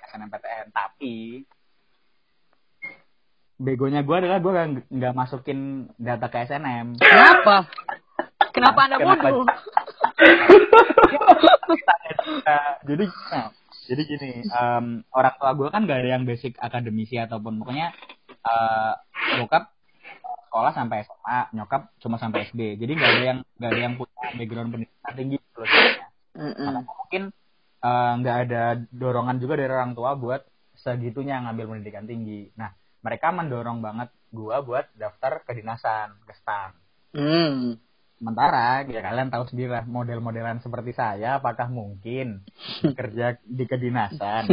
SNMPTN, 0.08 0.72
tapi 0.72 1.44
begonya 3.62 4.02
gue 4.02 4.16
adalah 4.16 4.42
gue 4.42 4.52
nggak 4.90 5.14
masukin 5.14 5.86
data 6.00 6.26
ke 6.32 6.48
SNM. 6.48 6.98
kenapa? 6.98 7.68
Kenapa 8.52 8.78
Anda 8.84 8.96
Kenapa? 9.00 9.28
bodoh? 9.32 9.46
Nah, 12.42 12.64
jadi 12.88 13.04
nah, 13.32 13.48
jadi 13.88 14.02
gini 14.04 14.30
orang 15.10 15.34
tua 15.40 15.50
gue 15.56 15.68
kan 15.72 15.88
gak 15.88 16.00
ada 16.04 16.10
yang 16.20 16.24
basic 16.28 16.54
akademisi 16.60 17.16
ataupun 17.16 17.64
pokoknya 17.64 17.96
eh 18.42 18.92
bokap 19.38 19.70
sekolah 20.50 20.72
sampai 20.76 21.06
SMA 21.06 21.38
nyokap 21.56 21.82
cuma 22.02 22.20
sampai 22.20 22.50
SD 22.50 22.76
jadi 22.76 22.92
gak 22.98 23.10
ada 23.16 23.24
yang 23.24 23.38
gak 23.56 23.70
ada 23.72 23.80
yang 23.80 23.94
punya 23.96 24.28
background 24.36 24.70
pendidikan 24.74 25.14
tinggi 25.16 25.36
gitu 25.40 25.56
loh 25.62 25.68
sebenarnya. 25.70 26.06
Mm-mm. 26.32 26.66
Makanya 26.68 26.92
mungkin 26.92 27.22
eh, 27.82 28.12
nggak 28.20 28.36
ada 28.48 28.62
dorongan 28.92 29.36
juga 29.40 29.54
dari 29.56 29.72
orang 29.72 29.92
tua 29.96 30.10
buat 30.16 30.42
segitunya 30.76 31.40
ngambil 31.44 31.76
pendidikan 31.76 32.04
tinggi 32.08 32.50
nah 32.56 32.72
mereka 33.02 33.34
mendorong 33.34 33.82
banget 33.82 34.08
gua 34.32 34.64
buat 34.64 34.88
daftar 34.96 35.44
kedinasan 35.44 36.16
ke 36.24 36.32
STAN 36.36 36.72
Hmm. 37.12 37.76
Sementara 38.22 38.86
ya 38.86 39.02
kalian 39.02 39.34
tahu 39.34 39.50
sendiri 39.50 39.74
lah 39.74 39.82
model-modelan 39.82 40.62
seperti 40.62 40.94
saya 40.94 41.42
apakah 41.42 41.66
mungkin 41.66 42.46
kerja 42.94 43.34
di 43.42 43.66
kedinasan? 43.66 44.46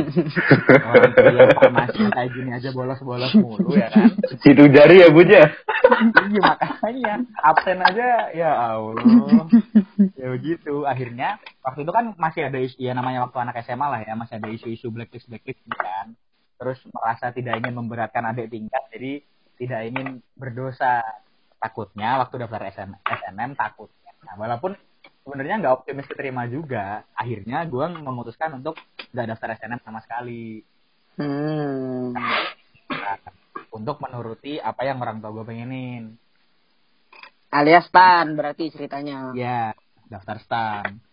Orang 0.89 1.13
kerja 1.13 1.53
farmasi 1.53 2.01
kayak 2.09 2.29
gini 2.33 2.49
aja 2.49 2.73
bolos-bolos 2.73 3.29
mulu 3.37 3.77
ya 3.77 3.93
kan? 3.93 4.09
Situ 4.41 4.65
jari 4.73 5.05
ya 5.05 5.13
Bunya. 5.13 5.45
iya 6.33 6.41
makanya. 6.41 7.13
Absen 7.45 7.77
aja 7.85 8.33
ya 8.33 8.49
Allah. 8.57 9.45
Ya 10.17 10.27
begitu. 10.33 10.89
Akhirnya 10.89 11.37
waktu 11.61 11.85
itu 11.85 11.91
kan 11.93 12.17
masih 12.17 12.49
ada 12.49 12.57
isu 12.57 12.73
ya 12.81 12.97
namanya 12.97 13.29
waktu 13.29 13.37
anak 13.37 13.61
SMA 13.69 13.85
lah 13.85 14.01
ya 14.01 14.17
masih 14.17 14.41
ada 14.41 14.49
isu-isu 14.49 14.89
blacklist 14.89 15.29
blacklist 15.29 15.61
kan. 15.77 16.17
Terus 16.57 16.81
merasa 16.89 17.29
tidak 17.29 17.61
ingin 17.61 17.77
memberatkan 17.77 18.33
adik 18.33 18.49
tingkat 18.49 18.81
jadi 18.89 19.21
tidak 19.61 19.81
ingin 19.93 20.07
berdosa 20.33 21.05
takutnya 21.59 22.19
waktu 22.23 22.35
daftar 22.41 22.61
SM, 22.71 22.91
SNM 23.03 23.51
takutnya 23.59 24.11
nah, 24.23 24.35
walaupun 24.39 24.73
sebenarnya 25.23 25.59
nggak 25.61 25.75
optimis 25.83 26.07
keterima 26.07 26.47
juga 26.47 27.03
akhirnya 27.13 27.67
gue 27.67 27.85
memutuskan 27.99 28.59
untuk 28.59 28.79
nggak 29.11 29.27
daftar 29.35 29.55
SNM 29.59 29.81
sama 29.83 29.99
sekali 30.03 30.63
Hmm. 31.19 32.15
Nah, 32.15 33.19
untuk 33.75 33.99
menuruti 33.99 34.55
apa 34.55 34.87
yang 34.87 35.03
orang 35.03 35.19
tua 35.19 35.35
gue 35.35 35.43
pengenin 35.43 36.15
Alias 37.51 37.91
Tan 37.91 38.39
berarti 38.39 38.71
ceritanya. 38.71 39.35
ya 39.35 39.75
daftar 40.07 40.39
stan 40.39 41.03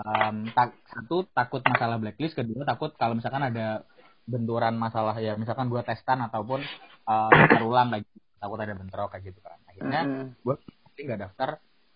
Em, 0.00 0.36
tak, 0.56 0.72
satu 0.88 1.28
takut 1.36 1.60
masalah 1.68 2.00
blacklist 2.00 2.32
kedua 2.32 2.64
takut 2.64 2.96
kalau 2.96 3.12
misalkan 3.12 3.44
ada 3.44 3.84
benturan 4.24 4.72
masalah 4.80 5.12
ya 5.20 5.36
misalkan 5.36 5.68
gue 5.68 5.82
testan 5.84 6.24
ataupun 6.24 6.64
uh, 7.04 7.28
daftar 7.28 7.60
ulang 7.66 7.88
kayak 7.92 8.04
gitu. 8.08 8.18
takut 8.40 8.58
ada 8.64 8.72
bentrok 8.78 9.08
kayak 9.12 9.24
gitu 9.28 9.40
kan 9.44 9.59
akhirnya 9.80 10.02
Mm-mm. 10.04 10.26
gue 10.44 10.54
pasti 10.60 11.00
nggak 11.08 11.20
daftar 11.24 11.50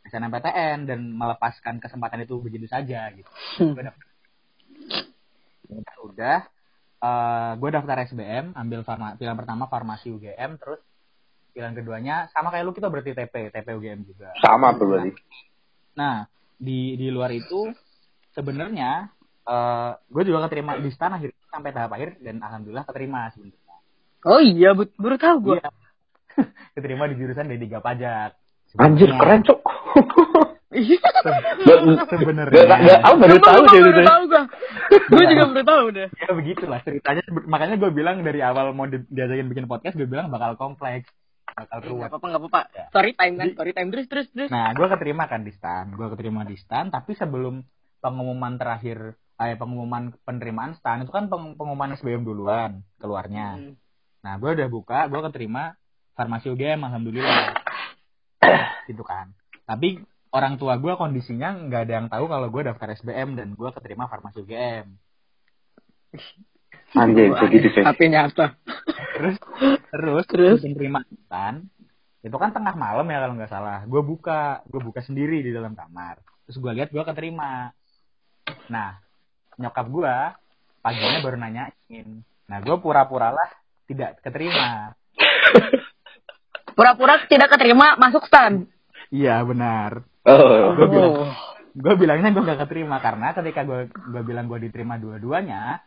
SNMPTN 0.09 0.79
dan 0.89 1.01
melepaskan 1.13 1.77
kesempatan 1.85 2.25
itu 2.25 2.41
begitu 2.41 2.65
saja 2.65 3.13
gitu 3.13 3.29
gue 3.61 3.83
daftar 3.85 4.09
udah 5.69 5.93
udah 6.09 6.39
gue 7.61 7.71
daftar 7.71 7.97
SBM 8.09 8.57
ambil 8.57 8.81
farma 8.81 9.13
pilihan 9.21 9.37
pertama 9.37 9.69
farmasi 9.69 10.09
UGM 10.09 10.57
terus 10.57 10.81
pilihan 11.53 11.77
keduanya 11.77 12.17
sama 12.33 12.49
kayak 12.51 12.65
lu 12.65 12.73
kita 12.73 12.89
berarti 12.89 13.13
TP 13.13 13.53
TP 13.53 13.69
UGM 13.77 14.03
juga 14.09 14.33
Sama 14.41 14.75
tuh 14.75 14.91
berarti. 14.91 15.15
Nah, 15.95 16.27
di 16.59 16.99
di 16.99 17.09
luar 17.13 17.31
itu 17.31 17.71
sebenarnya 18.35 19.13
eh 19.45 19.93
gue 20.09 20.23
juga 20.25 20.49
keterima 20.49 20.81
di 20.81 20.91
stan 20.91 21.15
akhirnya 21.15 21.45
sampai 21.53 21.71
tahap 21.71 21.93
akhir 21.95 22.19
dan 22.25 22.41
alhamdulillah 22.43 22.89
keterima 22.89 23.31
sebenarnya. 23.31 23.77
Oh 24.25 24.41
iya, 24.41 24.73
baru 24.73 25.17
tahu 25.21 25.37
gue. 25.53 25.59
Iya. 25.61 25.71
keterima 26.75 27.07
di 27.07 27.15
jurusan 27.17 27.47
D3 27.47 27.65
pajak. 27.79 28.31
Anjir 28.75 29.07
Sebenarnya- 29.07 29.21
keren 29.21 29.41
cok. 29.43 29.61
Sebenarnya. 32.11 32.63
Gak, 32.67 32.79
gak, 32.83 33.01
aku 33.01 33.17
baru 33.17 33.39
tahu 33.39 33.63
sih 33.71 33.79
itu. 33.79 33.91
gue. 33.95 34.43
Gue 35.07 35.25
juga 35.31 35.45
baru 35.49 35.65
tahu 35.65 35.85
deh. 35.93 36.09
Ya 36.11 36.31
begitulah 36.35 36.81
ceritanya. 36.83 37.23
Makanya 37.47 37.77
gue 37.79 37.91
bilang 37.91 38.21
dari 38.21 38.43
awal 38.43 38.75
mau 38.75 38.87
di- 38.87 39.07
diajakin 39.07 39.47
bikin 39.47 39.67
podcast, 39.67 39.95
gue 39.95 40.05
bilang 40.05 40.29
bakal 40.29 40.59
kompleks, 40.59 41.07
bakal 41.47 41.79
Gak 41.79 41.87
ruwet. 41.87 42.09
apa-apa, 42.11 42.27
gak 42.27 42.43
apa-apa. 42.43 42.61
Ya. 42.75 42.85
Story 42.91 43.13
time 43.15 43.35
kan, 43.39 43.47
story 43.55 43.73
time 43.73 43.89
terus 43.95 44.07
terus 44.11 44.27
terus. 44.35 44.51
Nah, 44.51 44.75
gue 44.75 44.87
keterima 44.91 45.25
kan 45.31 45.41
di 45.43 45.53
stan, 45.55 45.95
gue 45.95 46.07
keterima 46.11 46.43
di 46.43 46.57
stan, 46.59 46.91
tapi 46.91 47.15
sebelum 47.15 47.63
pengumuman 48.03 48.59
terakhir, 48.59 49.15
eh, 49.39 49.55
pengumuman 49.55 50.11
penerimaan 50.23 50.75
stan 50.75 51.07
itu 51.07 51.13
kan 51.15 51.31
peng- 51.31 51.55
pengumuman 51.55 51.95
SBM 51.95 52.27
duluan 52.27 52.83
keluarnya. 52.99 53.63
Hmm. 53.63 53.75
Nah, 54.25 54.35
gue 54.41 54.51
udah 54.51 54.69
buka, 54.69 55.07
gue 55.07 55.21
keterima 55.31 55.79
farmasi 56.15 56.51
UGM, 56.51 56.81
alhamdulillah. 56.87 57.55
gitu 58.91 59.03
kan. 59.03 59.33
Tapi 59.65 60.03
orang 60.35 60.59
tua 60.59 60.77
gue 60.77 60.93
kondisinya 60.99 61.55
nggak 61.55 61.83
ada 61.89 61.93
yang 62.03 62.09
tahu 62.11 62.25
kalau 62.27 62.49
gue 62.51 62.63
daftar 62.67 62.91
SBM 62.95 63.39
dan 63.39 63.55
gue 63.55 63.71
keterima 63.71 64.11
farmasi 64.11 64.43
UGM. 64.43 64.87
Anjir 66.95 67.35
begitu 67.35 67.69
sih. 67.75 67.83
Tapi 67.83 68.05
nyata. 68.11 68.55
Terus, 69.15 69.37
terus, 69.91 70.25
Terus? 70.27 70.59
penerimaan 70.63 71.71
itu 72.25 72.37
kan 72.41 72.57
tengah 72.57 72.73
malam 72.73 73.05
ya 73.05 73.21
kalau 73.21 73.35
nggak 73.37 73.53
salah. 73.53 73.85
Gue 73.85 74.01
buka, 74.01 74.65
gue 74.65 74.81
buka 74.81 75.05
sendiri 75.05 75.45
di 75.45 75.53
dalam 75.53 75.77
kamar. 75.77 76.25
Terus 76.49 76.57
gue 76.57 76.73
lihat 76.73 76.89
gue 76.89 77.05
keterima. 77.05 77.69
Nah, 78.73 78.97
nyokap 79.61 79.87
gue 79.93 80.15
paginya 80.81 81.21
baru 81.21 81.37
nanyain. 81.37 82.09
Nah, 82.49 82.59
gue 82.65 82.77
pura-pura 82.81 83.29
lah 83.29 83.51
tidak 83.85 84.25
keterima. 84.25 84.97
Pura-pura 86.75 87.23
tidak 87.27 87.55
keterima 87.55 87.95
masuk 87.97 88.27
stan. 88.27 88.67
Iya 89.09 89.43
benar. 89.47 90.03
Oh. 90.27 90.75
Gue 90.75 90.87
bilang, 90.91 91.13
Oh. 91.15 91.31
gue 91.75 91.95
bilangnya 91.95 92.31
gue 92.31 92.43
gak 92.45 92.61
keterima 92.67 92.99
karena 92.99 93.35
ketika 93.35 93.63
gue 93.63 93.81
gue 93.91 94.23
bilang 94.23 94.47
gue 94.47 94.59
diterima 94.63 94.99
dua-duanya, 94.99 95.83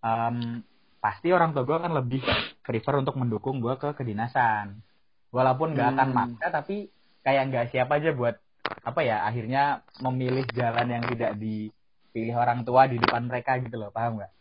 em, 0.00 0.62
pasti 0.98 1.30
orang 1.30 1.52
tua 1.52 1.62
gue 1.62 1.78
kan 1.78 1.92
lebih 1.92 2.22
prefer 2.62 2.94
untuk 2.98 3.14
mendukung 3.14 3.58
gue 3.58 3.74
ke 3.76 3.94
kedinasan. 3.94 4.82
Walaupun 5.30 5.74
gak 5.74 5.94
akan 5.94 6.08
Hmm. 6.10 6.16
maksa 6.16 6.46
tapi 6.50 6.88
kayak 7.22 7.50
nggak 7.50 7.66
siap 7.72 7.88
aja 7.90 8.12
buat 8.12 8.36
apa 8.84 9.00
ya 9.00 9.24
akhirnya 9.24 9.80
memilih 10.00 10.44
jalan 10.52 10.88
yang 10.88 11.04
tidak 11.08 11.36
dipilih 11.36 12.34
orang 12.36 12.64
tua 12.64 12.84
di 12.88 12.96
depan 13.00 13.28
mereka 13.28 13.56
gitu 13.60 13.76
loh 13.76 13.92
paham 13.92 14.20
nggak? 14.20 14.32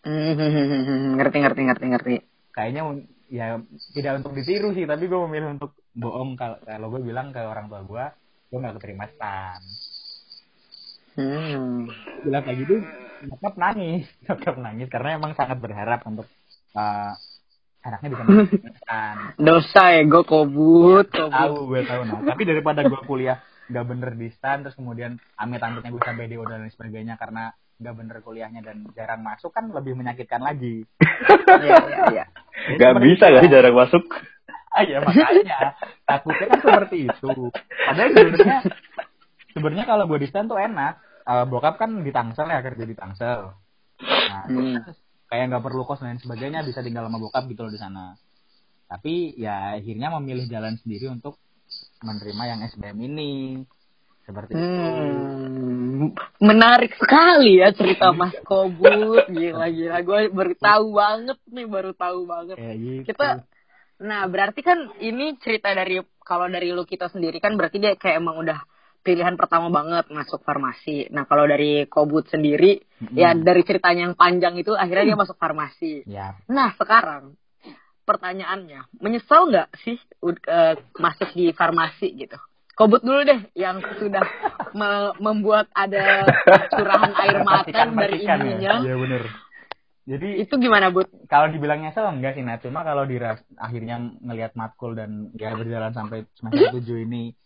Hmm, 0.00 1.20
ngerti 1.20 1.38
ngerti 1.44 1.60
ngerti 1.68 1.84
ngerti. 1.92 2.14
Kayaknya 2.50 2.82
ya 3.30 3.62
tidak 3.94 4.20
untuk 4.20 4.34
ditiru 4.34 4.74
sih 4.74 4.84
tapi 4.90 5.06
gue 5.06 5.20
memilih 5.30 5.54
untuk 5.54 5.78
bohong 5.94 6.34
kalau 6.34 6.58
kalau 6.66 6.86
gue 6.90 7.00
bilang 7.06 7.30
ke 7.30 7.38
orang 7.38 7.70
tua 7.70 7.80
gue 7.86 8.04
gue 8.50 8.58
nggak 8.58 8.76
keterima 8.82 9.06
stan. 9.14 9.62
Hmm. 11.14 11.90
bilang 12.22 12.42
kayak 12.46 12.58
gitu 12.66 12.74
nyokap 13.26 13.54
nangis 13.58 14.06
nyokap 14.26 14.56
nangis 14.58 14.88
karena 14.90 15.18
emang 15.18 15.32
sangat 15.38 15.58
berharap 15.58 16.00
untuk 16.06 16.26
uh, 16.74 17.12
anaknya 17.82 18.08
bisa 18.14 18.22
menemukan 18.26 19.14
Dosa 19.36 19.84
ya 19.94 20.02
gue 20.06 20.22
kobut, 20.24 21.06
tahu 21.10 21.54
gue 21.70 21.82
tahu 21.86 22.02
nah 22.06 22.20
tapi 22.24 22.42
daripada 22.46 22.86
gue 22.86 23.00
kuliah 23.04 23.42
nggak 23.70 23.86
bener 23.86 24.10
di 24.18 24.28
stan 24.34 24.66
terus 24.66 24.74
kemudian 24.74 25.18
amit-amitnya 25.38 25.90
gue 25.94 26.02
sampai 26.02 26.26
DO 26.26 26.42
dan 26.46 26.66
lain 26.66 26.74
sebagainya 26.74 27.14
karena 27.14 27.54
nggak 27.80 27.94
bener 27.96 28.16
kuliahnya 28.20 28.60
dan 28.60 28.84
jarang 28.92 29.24
masuk 29.24 29.50
kan 29.56 29.72
lebih 29.72 29.96
menyakitkan 29.96 30.44
lagi. 30.44 30.84
Iya 31.60 31.76
iya 31.92 31.98
iya. 32.14 32.24
Gak 32.80 32.96
bisa 33.04 33.28
gak 33.28 33.42
sih 33.44 33.52
jarang 33.52 33.76
masuk. 33.76 34.04
ah 34.70 34.82
ya 34.86 35.02
makanya. 35.02 35.74
Takutnya 36.08 36.46
kan 36.48 36.60
seperti 36.62 36.96
itu. 37.10 37.28
Padahal 37.84 38.10
sebenarnya 38.16 38.58
sebenarnya 39.52 39.84
kalau 39.84 40.04
gue 40.08 40.18
di 40.24 40.28
stan 40.30 40.46
tuh 40.48 40.56
enak. 40.56 41.00
Eh, 41.20 41.44
bokap 41.44 41.76
kan 41.76 42.00
di 42.00 42.08
Tangsel 42.14 42.48
ya 42.48 42.64
kerja 42.64 42.84
di 42.88 42.94
Tangsel. 42.96 43.40
Nah 44.00 44.44
Hmm. 44.48 44.80
kayak 45.28 45.44
nggak 45.52 45.64
perlu 45.64 45.84
kos 45.84 46.00
dan 46.00 46.16
lain 46.16 46.20
sebagainya 46.24 46.64
bisa 46.64 46.80
tinggal 46.80 47.06
sama 47.06 47.20
bokap 47.20 47.44
gitu 47.50 47.66
loh 47.68 47.72
di 47.72 47.80
sana. 47.80 48.16
Tapi 48.88 49.36
ya 49.36 49.76
akhirnya 49.76 50.08
memilih 50.18 50.48
jalan 50.48 50.74
sendiri 50.80 51.12
untuk 51.12 51.36
menerima 52.02 52.42
yang 52.46 52.60
SBM 52.66 52.98
ini 53.04 53.30
seperti 54.30 54.54
itu 54.62 54.80
Hmm, 54.80 56.10
menarik 56.42 56.92
sekali 56.98 57.62
ya 57.62 57.70
cerita 57.70 58.10
Mas 58.10 58.34
Kobut. 58.42 59.22
Gila 59.30 59.66
gila, 59.70 59.98
gue 60.02 60.20
baru 60.34 60.54
tahu 60.58 60.86
banget 60.98 61.38
nih, 61.54 61.66
baru 61.70 61.92
tahu 61.94 62.18
banget. 62.26 62.58
kayak 62.58 62.76
gitu 62.82 63.06
Kita, 63.06 63.38
nah 64.02 64.22
berarti 64.32 64.60
kan 64.64 64.78
ini 65.02 65.36
cerita 65.44 65.70
dari 65.74 66.02
kalau 66.24 66.46
dari 66.50 66.70
lu 66.74 66.82
kita 66.86 67.06
sendiri 67.14 67.38
kan 67.44 67.54
berarti 67.58 67.78
dia 67.82 67.94
kayak 67.94 68.16
emang 68.22 68.36
udah 68.42 68.58
pilihan 69.06 69.34
pertama 69.40 69.68
banget 69.70 70.04
masuk 70.10 70.40
farmasi. 70.42 71.08
Nah 71.14 71.24
kalau 71.30 71.46
dari 71.46 71.86
Kobut 71.86 72.26
sendiri, 72.34 72.80
Mm-mm. 73.02 73.16
ya 73.16 73.32
dari 73.38 73.62
ceritanya 73.68 74.10
yang 74.10 74.16
panjang 74.18 74.54
itu 74.62 74.72
akhirnya 74.74 75.14
dia 75.14 75.18
masuk 75.18 75.36
farmasi. 75.38 76.04
ya 76.06 76.34
Nah 76.50 76.74
sekarang 76.80 77.38
pertanyaannya, 78.08 78.90
menyesal 79.04 79.48
nggak 79.50 79.68
sih 79.86 79.96
eh, 80.50 80.74
masuk 80.98 81.30
di 81.38 81.54
farmasi 81.54 82.08
gitu? 82.18 82.38
Kobut 82.80 83.04
dulu 83.04 83.20
deh 83.28 83.40
yang 83.52 83.76
sudah 84.00 84.24
me- 84.72 85.14
membuat 85.20 85.68
ada 85.76 86.24
curahan 86.72 87.12
air 87.20 87.36
mata 87.48 87.68
dari 87.68 87.92
matikan 87.92 88.38
ya. 88.40 88.56
ibunya. 88.56 88.72
Iya 88.80 88.94
bener. 88.96 89.22
Jadi 90.08 90.28
Itu 90.40 90.56
gimana, 90.56 90.88
Bud? 90.88 91.06
kalau 91.28 91.52
dibilang 91.52 91.84
nyesel 91.84 92.08
enggak 92.08 92.34
sih, 92.34 92.42
nah 92.42 92.56
cuma 92.56 92.80
kalau 92.82 93.04
diras 93.04 93.38
akhirnya 93.60 94.00
ngelihat 94.24 94.56
matkul 94.56 94.96
dan 94.96 95.28
ya 95.36 95.52
berjalan 95.54 95.92
sampai 95.92 96.24
semester 96.34 96.72
7 96.80 97.04
ini 97.04 97.36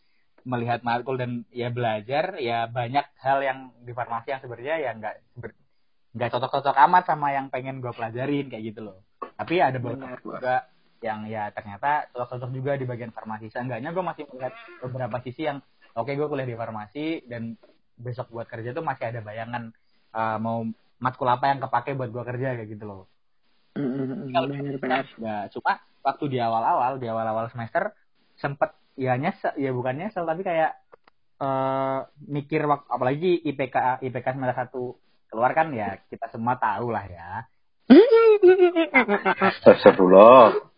melihat 0.46 0.80
matkul 0.86 1.18
dan 1.18 1.42
ya 1.50 1.68
belajar 1.74 2.38
ya 2.38 2.70
banyak 2.70 3.04
hal 3.20 3.42
yang 3.42 3.58
di 3.82 3.92
farmasi 3.92 4.32
yang 4.32 4.40
sebenarnya 4.40 4.76
ya 4.80 4.90
enggak 4.94 5.14
ber- 5.34 5.58
nggak 6.14 6.30
cocok-cocok 6.30 6.76
amat 6.88 7.04
sama 7.10 7.34
yang 7.34 7.50
pengen 7.50 7.82
gue 7.82 7.90
pelajarin 7.90 8.46
kayak 8.46 8.64
gitu 8.70 8.80
loh. 8.86 9.02
Tapi 9.34 9.58
ada 9.58 9.82
beberapa 9.82 10.14
Benar, 10.14 10.20
juga 10.22 10.54
yang 11.04 11.28
ya 11.28 11.52
ternyata 11.52 12.08
cocok-cocok 12.16 12.50
juga 12.56 12.72
di 12.80 12.88
bagian 12.88 13.12
farmasi. 13.12 13.52
Seenggaknya 13.52 13.92
gue 13.92 14.00
masih 14.00 14.24
melihat 14.32 14.56
beberapa 14.80 15.20
sisi 15.20 15.44
yang 15.44 15.60
oke 15.92 16.08
gue 16.08 16.26
kuliah 16.26 16.48
di 16.48 16.56
farmasi 16.56 17.28
dan 17.28 17.60
besok 18.00 18.32
buat 18.32 18.48
kerja 18.48 18.72
tuh 18.72 18.80
masih 18.80 19.12
ada 19.12 19.20
bayangan 19.20 19.68
uh, 20.16 20.40
mau 20.40 20.64
matkul 20.98 21.28
apa 21.28 21.52
yang 21.52 21.60
kepake 21.60 21.92
buat 21.92 22.08
gue 22.08 22.24
kerja 22.24 22.56
kayak 22.56 22.68
gitu 22.72 22.84
loh. 22.88 23.04
Benar-benar. 23.76 25.04
Ya, 25.20 25.36
cuma 25.52 25.84
waktu 26.00 26.24
di 26.32 26.38
awal-awal, 26.40 26.96
di 26.96 27.06
awal-awal 27.12 27.52
semester 27.52 27.92
sempet 28.40 28.72
ya 28.96 29.20
nyesel, 29.20 29.52
ya 29.60 29.70
bukan 29.76 30.00
nyesel 30.00 30.24
tapi 30.24 30.40
kayak 30.40 30.72
eh, 31.42 31.98
mikir 32.30 32.64
waktu 32.64 32.86
apalagi 32.88 33.30
IPK 33.44 34.00
IPK 34.08 34.26
semester 34.34 34.56
satu 34.56 34.82
keluar 35.28 35.52
kan 35.52 35.74
ya 35.74 35.98
kita 36.08 36.30
semua 36.30 36.56
tahu 36.56 36.94
lah 36.94 37.04
ya 37.10 37.44
Astagfirullah. 39.44 40.72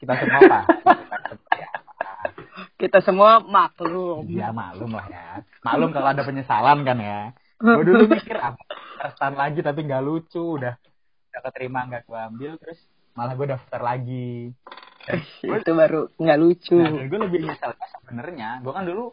Kita 0.00 0.12
semua 0.16 0.40
pak 0.42 0.64
Kita 2.80 2.98
semua 3.04 3.44
maklum. 3.44 4.24
ya 4.26 4.48
maklum 4.50 4.96
lah 4.96 5.06
ya 5.06 5.44
maklum 5.60 5.92
kalau 5.92 6.08
ada 6.10 6.24
penyesalan 6.24 6.80
kan 6.80 6.96
ya 6.96 7.20
gue 7.60 7.84
dulu 7.88 8.08
mikir 8.08 8.40
apa 8.40 8.56
daftar 8.96 9.32
lagi 9.36 9.60
tapi 9.60 9.84
nggak 9.84 10.00
lucu 10.00 10.56
udah 10.56 10.74
udah 11.30 11.40
keterima 11.44 11.84
nggak 11.86 12.08
gue 12.08 12.16
ambil 12.18 12.52
terus 12.56 12.80
malah 13.12 13.36
gue 13.36 13.46
daftar 13.46 13.80
lagi 13.80 14.56
Itu 15.42 15.72
baru 15.74 16.06
nggak 16.12 16.38
lucu. 16.38 16.76
Nah, 16.76 16.92
dan 16.92 17.08
gue 17.08 17.18
lebih 17.18 17.40
nyeselnya 17.42 17.86
sebenarnya, 17.98 18.48
gue 18.62 18.70
kan 18.70 18.84
dulu 18.84 19.10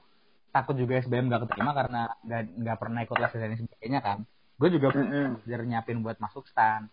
takut 0.51 0.75
juga 0.75 0.99
SBM 0.99 1.31
gak 1.31 1.47
keterima 1.47 1.71
karena 1.73 2.01
gak, 2.21 2.41
nggak 2.53 2.77
pernah 2.77 2.99
ikut 3.01 3.17
les 3.17 3.33
dan 3.33 3.55
sebagainya 3.55 3.99
kan. 4.03 4.17
Gue 4.59 4.69
juga 4.69 4.93
Mm-mm. 4.93 5.41
belajar 5.41 5.59
nyiapin 5.63 6.03
buat 6.03 6.19
masuk 6.19 6.43
stan. 6.51 6.91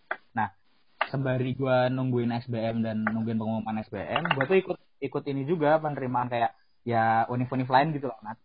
Sembari 1.11 1.53
gue 1.53 1.77
nungguin 1.93 2.31
SBM 2.33 2.81
dan 2.81 3.05
nungguin 3.05 3.37
pengumuman 3.37 3.77
SBM, 3.85 4.25
gue 4.35 4.43
tuh 4.49 4.57
ikut 4.57 4.77
ikut 5.01 5.23
ini 5.29 5.45
juga 5.45 5.77
penerimaan 5.77 6.27
kayak 6.27 6.51
ya 6.81 7.25
univ-univ 7.29 7.69
lain 7.69 7.93
gitu 7.93 8.09
loh, 8.09 8.17
Nat. 8.25 8.37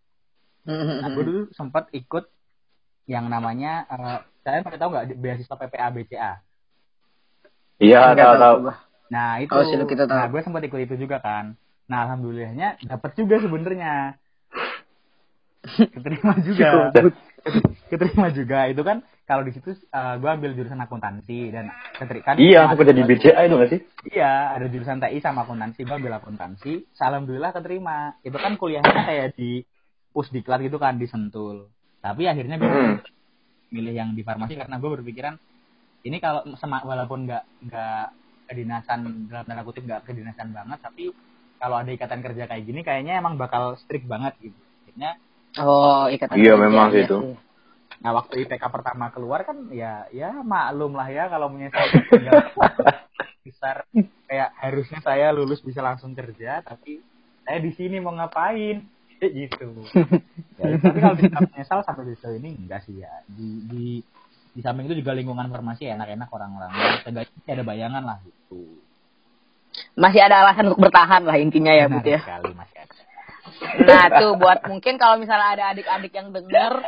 Nah, 0.69 1.09
gue 1.11 1.25
dulu 1.25 1.41
sempat 1.57 1.89
ikut 1.97 2.29
yang 3.09 3.27
namanya, 3.33 3.89
eh 3.89 4.19
kalian 4.45 4.63
pada 4.65 4.77
tahu 4.77 4.89
nggak 4.93 5.07
beasiswa 5.19 5.57
PPA 5.57 5.89
BCA? 5.91 6.33
Iya, 7.81 8.13
Nggak 8.13 8.17
tahu 8.21 8.37
tahu. 8.37 8.57
Nah 9.11 9.31
itu, 9.43 9.51
Oh, 9.57 9.89
kita 9.89 10.05
tahu. 10.07 10.17
nah 10.17 10.27
gue 10.29 10.41
sempat 10.45 10.63
ikut 10.69 10.81
itu 10.85 10.95
juga 11.01 11.17
kan. 11.19 11.57
Nah 11.91 11.99
alhamdulillahnya 12.07 12.79
dapat 12.87 13.11
juga 13.17 13.41
sebenarnya. 13.43 14.21
Keterima 15.97 16.35
juga. 16.45 16.71
Keterima 17.89 18.29
juga. 18.31 18.59
Itu 18.71 18.83
kan 18.87 19.03
kalau 19.31 19.47
di 19.47 19.55
situ 19.55 19.71
eh, 19.79 20.15
gue 20.19 20.27
ambil 20.27 20.51
jurusan 20.59 20.83
akuntansi 20.83 21.55
dan 21.55 21.71
keterima. 21.95 22.35
Iya, 22.35 22.61
aku 22.67 22.83
jadi 22.83 23.07
BCA 23.07 23.47
itu 23.47 23.55
nggak 23.55 23.71
sih? 23.71 23.81
Iya, 24.11 24.59
ada 24.59 24.67
jurusan 24.67 24.99
TI 24.99 25.23
sama 25.23 25.47
akuntansi. 25.47 25.87
Gue 25.87 25.95
ambil 26.03 26.19
akuntansi. 26.19 26.91
Alhamdulillah 26.99 27.55
keterima. 27.55 28.19
Itu 28.27 28.43
kan 28.43 28.59
kuliahnya 28.59 29.07
kayak 29.07 29.39
di 29.39 29.63
pusdiklat 30.11 30.67
gitu 30.67 30.83
kan 30.83 30.99
di 30.99 31.07
Sentul. 31.07 31.71
Tapi 32.03 32.27
akhirnya 32.27 32.59
gue 32.59 32.67
Hmm. 32.67 32.99
milih 33.71 33.95
yang 33.95 34.11
di 34.19 34.27
farmasi 34.27 34.59
karena 34.59 34.83
gue 34.83 34.91
berpikiran 34.99 35.39
ini 36.03 36.19
kalau 36.19 36.43
sema- 36.59 36.83
walaupun 36.83 37.23
nggak 37.23 37.71
nggak 37.71 38.05
kedinasan 38.51 39.31
dalam 39.31 39.47
tanda 39.47 39.63
kutip 39.63 39.87
nggak 39.87 40.03
kedinasan 40.03 40.51
banget 40.51 40.83
tapi 40.83 41.15
kalau 41.63 41.79
ada 41.79 41.87
ikatan 41.95 42.19
kerja 42.19 42.51
kayak 42.51 42.67
gini 42.67 42.83
kayaknya 42.83 43.23
emang 43.23 43.39
bakal 43.39 43.79
strict 43.79 44.11
banget 44.11 44.35
gitu 44.43 44.59
akhirnya 44.83 45.15
Oh, 45.63 46.11
ikatan 46.11 46.35
Iya, 46.35 46.55
kerja, 46.59 46.63
memang 46.67 46.89
iya 46.91 46.99
gitu. 47.07 47.17
sih. 47.23 47.35
Nah 48.01 48.17
waktu 48.17 48.49
IPK 48.49 48.65
pertama 48.73 49.13
keluar 49.13 49.45
kan 49.45 49.69
ya 49.69 50.09
ya 50.09 50.33
maklum 50.41 50.97
lah 50.97 51.09
ya 51.13 51.29
kalau 51.29 51.53
menyesal 51.53 51.85
tinggal 52.09 52.49
besar 53.45 53.85
kayak 54.25 54.51
harusnya 54.57 55.01
saya 55.05 55.33
lulus 55.37 55.61
bisa 55.61 55.85
langsung 55.85 56.17
kerja 56.17 56.65
tapi 56.65 57.05
saya 57.51 57.67
di 57.67 57.73
sini 57.75 57.99
mau 57.99 58.15
ngapain? 58.15 58.87
Kayak 59.19 59.33
gitu. 59.43 59.67
Ya, 60.63 60.79
tapi 60.79 60.99
kalau 61.03 61.15
dibilang 61.19 61.49
menyesal 61.51 61.83
sampai 61.83 62.15
sejauh 62.15 62.39
ini 62.39 62.55
enggak 62.55 62.87
sih 62.87 63.03
ya. 63.03 63.11
Di 63.27 63.49
di 63.67 63.85
di 64.55 64.61
samping 64.63 64.87
itu 64.87 65.03
juga 65.03 65.19
lingkungan 65.19 65.51
farmasi 65.51 65.91
enak-enak 65.91 66.31
orang-orang. 66.31 66.71
Seenggaknya 67.03 67.51
ada 67.51 67.65
bayangan 67.67 68.03
lah 68.07 68.17
gitu. 68.23 68.79
Masih 69.99 70.23
ada 70.23 70.47
alasan 70.47 70.71
untuk 70.71 70.87
bertahan 70.87 71.27
lah 71.27 71.37
intinya 71.43 71.75
ya, 71.75 71.91
Benar 71.91 72.03
Bud 72.03 72.07
ya. 72.07 72.21
sekali 72.23 72.53
masih 72.55 72.79
ada. 72.79 72.95
Nah, 73.61 74.05
tuh 74.15 74.33
buat 74.39 74.59
mungkin 74.71 74.95
kalau 74.95 75.19
misalnya 75.19 75.59
ada 75.59 75.65
adik-adik 75.75 76.13
yang 76.15 76.31
denger 76.31 76.81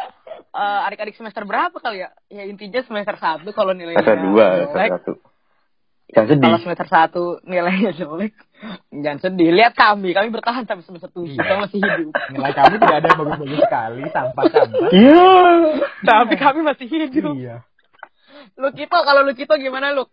eh, 0.44 0.80
adik-adik 0.86 1.14
semester 1.14 1.42
berapa 1.42 1.74
kali 1.74 2.00
ya? 2.00 2.10
Ya 2.28 2.44
intinya 2.44 2.82
semester 2.82 3.14
1 3.14 3.46
kalau 3.50 3.72
nilainya 3.72 3.98
Semester 3.98 4.18
dua, 4.20 4.46
jelek. 4.46 4.68
semester 4.68 4.90
satu. 4.98 5.12
Jangan 6.12 6.28
sedih. 6.28 6.44
Kalau 6.44 6.58
semester 6.60 6.88
1 7.40 7.48
nilainya 7.48 7.90
jelek, 7.94 8.34
jangan 8.92 9.18
sedih. 9.18 9.48
Lihat 9.50 9.72
kami, 9.72 10.10
kami 10.12 10.28
bertahan 10.28 10.62
sampai 10.62 10.84
semester 10.84 11.08
7, 11.08 11.24
Iya. 11.26 11.40
kami 11.40 11.58
masih 11.62 11.78
hidup. 11.78 12.12
nilai 12.30 12.52
kamu 12.52 12.74
tidak 12.76 12.96
ada 12.98 13.08
bagus-bagus 13.14 13.60
sekali 13.60 14.02
sampah-sampah 14.08 14.88
Iya. 14.90 15.26
Tapi 16.02 16.34
kami 16.36 16.60
masih 16.62 16.86
hidup. 16.86 17.34
iya 17.34 17.56
Lu 18.54 18.68
Kito, 18.70 18.98
kalau 18.98 19.22
lu 19.22 19.32
Kito 19.32 19.54
gimana 19.54 19.92
lu? 19.92 20.04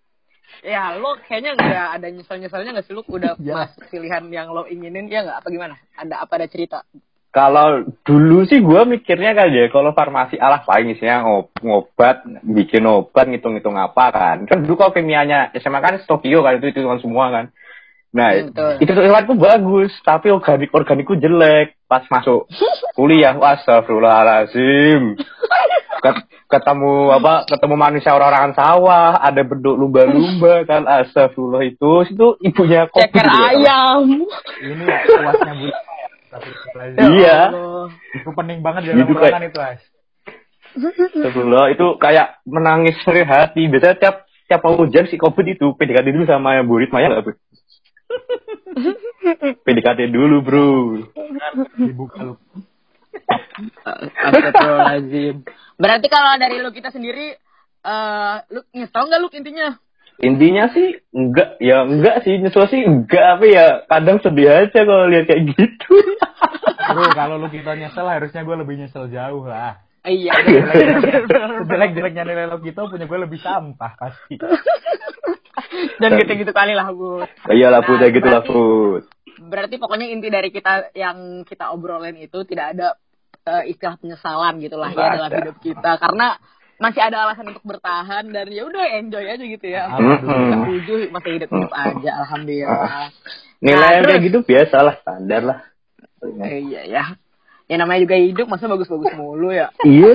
Ya, 0.61 0.95
lo 0.95 1.13
kayaknya 1.21 1.53
nggak 1.53 1.87
ada 1.95 2.07
nyesel-nyeselnya 2.09 2.71
nggak 2.73 2.85
sih 2.85 2.93
lu 2.93 3.03
udah 3.03 3.35
Iya. 3.35 3.53
masuk 3.67 3.85
pilihan 3.87 4.23
yang 4.29 4.49
lo 4.49 4.65
inginin 4.65 5.05
ya 5.05 5.21
nggak 5.21 5.43
apa 5.43 5.47
gimana? 5.47 5.75
Ada 5.93 6.15
apa 6.23 6.33
ada 6.35 6.47
cerita? 6.47 6.81
Kalau 7.29 7.85
dulu 8.01 8.41
sih 8.49 8.57
gue 8.57 8.81
mikirnya 8.89 9.37
kan 9.37 9.53
ya, 9.53 9.69
kalau 9.69 9.93
farmasi 9.93 10.41
alah 10.41 10.65
paling 10.65 10.97
isinya 10.97 11.21
ngob- 11.21 11.53
ngobat, 11.61 12.25
bikin 12.41 12.81
obat, 12.89 13.29
ngitung-ngitung 13.29 13.77
apa 13.77 14.09
kan. 14.09 14.37
Kan 14.49 14.65
dulu 14.65 14.81
kalau 14.81 14.97
kimianya 14.97 15.53
SMA 15.61 15.77
kan 15.77 16.01
Tokyo 16.09 16.41
kan, 16.41 16.57
itu 16.57 16.73
itu 16.73 16.81
semua 16.97 17.29
kan. 17.29 17.45
Nah, 18.09 18.33
Hmm, 18.33 18.49
betul. 18.49 18.73
itu 18.81 18.91
tulisanku 18.97 19.33
bagus, 19.37 19.93
tapi 20.01 20.33
organik 20.33 20.73
organikku 20.73 21.13
jelek. 21.21 21.77
Pas 21.85 22.01
masuk 22.09 22.49
kuliah. 22.97 23.37
Ket- 26.01 26.25
ketemu 26.49 27.13
apa? 27.13 27.45
Ketemu 27.45 27.75
manusia 27.77 28.13
orang-orang 28.17 28.57
sawah, 28.57 29.21
ada 29.21 29.41
beduk 29.45 29.77
lumba-lumba 29.77 30.65
kan, 30.65 30.89
astagfirullah 30.89 31.61
itu, 31.61 32.09
itu 32.09 32.27
ibunya 32.41 32.89
kopi. 32.89 33.05
Ceker 33.05 33.27
ayam. 33.29 34.25
ini 34.65 34.83
ya 34.85 35.53
bu 35.53 35.69
Iya. 37.09 37.39
Allah. 37.49 37.87
itu 38.13 38.29
penting 38.33 38.59
banget 38.61 38.93
dalam 38.93 39.01
Gitu, 39.01 39.13
ulangan 39.17 39.43
itu 39.49 39.59
as 39.59 39.81
Astagfirullah, 40.69 41.73
itu 41.73 41.97
kayak 41.97 42.45
menangis 42.45 42.93
seri 43.01 43.25
hati. 43.25 43.65
Biasanya 43.65 43.97
tiap 43.97 44.15
tiap 44.45 44.61
mau 44.61 44.77
hujan 44.77 45.09
si 45.09 45.17
COVID 45.17 45.57
itu 45.57 45.73
PDKT 45.73 46.13
dulu 46.13 46.29
sama 46.29 46.61
yang 46.61 46.69
Bu 46.69 46.77
Risma 46.77 47.01
ya 47.01 47.09
nggak, 47.09 47.25
Bu? 47.25 47.29
PDKT 49.65 50.13
dulu, 50.13 50.45
Bro. 50.45 50.69
dibuka 51.81 52.21
lu 52.21 52.33
Astagfirullahaladzim. 54.13 55.41
Berarti 55.81 56.07
kalau 56.13 56.37
dari 56.37 56.61
lu 56.61 56.69
kita 56.69 56.93
sendiri, 56.93 57.33
eh 57.81 58.35
lu 58.53 58.61
nyesel 58.77 59.09
nggak 59.09 59.21
lu 59.21 59.27
intinya? 59.33 59.73
Intinya 60.19 60.67
sih 60.69 60.99
enggak, 61.09 61.55
ya 61.57 61.83
enggak 61.83 62.21
sih, 62.21 62.35
nyesel 62.35 62.67
sih 62.67 62.81
enggak, 62.81 63.23
tapi 63.37 63.47
ya 63.49 63.87
kadang 63.87 64.19
sedih 64.19 64.47
aja 64.47 64.79
kalau 64.83 65.07
lihat 65.07 65.25
kayak 65.25 65.47
gitu. 65.49 65.95
bro 66.89 67.05
kalau 67.13 67.37
lu 67.37 67.47
kita 67.47 67.71
nyesel 67.73 68.03
harusnya 68.03 68.41
gue 68.41 68.55
lebih 68.55 68.75
nyesel 68.77 69.07
jauh 69.07 69.45
lah 69.45 69.77
Iya. 70.01 70.31
jelek 71.63 71.91
jeleknya 71.93 72.23
nilai 72.23 72.47
lo 72.47 72.57
kita 72.57 72.87
punya 72.87 73.05
gue 73.05 73.19
lebih 73.19 73.37
sampah 73.37 73.91
pasti 73.93 74.39
Dan 75.95 76.15
gitu-gitu 76.15 76.49
kali 76.49 76.71
lah, 76.71 76.89
Bu. 76.89 77.21
Iyalah, 77.45 77.83
Bu, 77.83 77.93
Nah, 77.93 77.99
kayak 77.99 78.13
gitu 78.15 78.27
lah, 78.27 78.41
berarti- 78.41 78.51
Bu. 78.51 78.65
Berarti 79.39 79.75
pokoknya 79.77 80.07
inti 80.09 80.27
dari 80.27 80.49
kita 80.49 80.91
yang 80.93 81.43
kita 81.43 81.69
obrolin 81.69 82.15
itu 82.15 82.43
tidak 82.43 82.75
ada 82.75 82.87
eh, 83.39 83.63
istilah 83.67 83.95
penyesalan 83.95 84.59
gitu 84.59 84.75
lah 84.75 84.89
ya 84.89 85.15
dalam 85.15 85.31
hidup 85.31 85.57
kita 85.59 85.91
karena 85.95 86.35
masih 86.79 87.01
ada 87.03 87.27
alasan 87.27 87.51
untuk 87.51 87.61
bertahan 87.61 88.31
dan 88.31 88.47
ya 88.47 88.63
udah 88.63 88.85
enjoy 88.97 89.21
aja 89.21 89.43
gitu 89.43 89.65
ya. 89.67 89.91
Alhamdulillah. 89.91 90.63
Setuju 90.63 90.93
masih 91.11 91.31
hidup 91.35 91.49
hidup 91.51 91.71
aja 91.71 92.11
alhamdulillah. 92.17 93.11
Nilai 93.59 93.75
Nah, 93.75 93.89
yang 93.91 94.03
kayak 94.03 94.15
terus- 94.15 94.27
gitu 94.31 94.39
biasa 94.41 94.75
lah, 94.79 94.95
standar 95.03 95.41
lah. 95.43 95.59
Eh, 96.41 96.59
iya 96.65 96.81
ya. 96.87 97.03
Ya 97.67 97.75
namanya 97.77 98.01
juga 98.01 98.15
hidup 98.17 98.47
masa 98.47 98.65
bagus-bagus 98.65 99.13
mulu 99.13 99.51
ya. 99.51 99.69
Iya. 99.83 100.13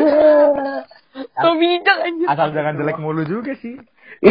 So 1.39 1.55
bijak 1.55 1.99
aja. 2.03 2.25
asal 2.27 2.51
jangan 2.51 2.75
jelek 2.75 2.99
mulu 2.99 3.23
juga 3.23 3.55
sih 3.55 3.79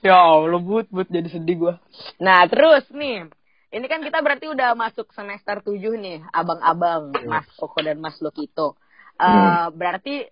Ya 0.00 0.16
Allah, 0.16 0.60
but, 0.60 0.88
but 0.88 1.08
jadi 1.08 1.28
sedih 1.28 1.56
gua. 1.58 1.74
Nah, 2.16 2.44
terus 2.48 2.88
nih. 2.90 3.28
Ini 3.74 3.86
kan 3.90 4.06
kita 4.06 4.22
berarti 4.22 4.46
udah 4.46 4.78
masuk 4.78 5.10
semester 5.10 5.58
7 5.58 5.98
nih, 5.98 6.22
abang-abang, 6.30 7.10
Mas 7.26 7.50
Koko 7.58 7.82
dan 7.82 7.98
Mas 7.98 8.14
Lokito. 8.22 8.78
Eh 9.18 9.66
berarti 9.74 10.30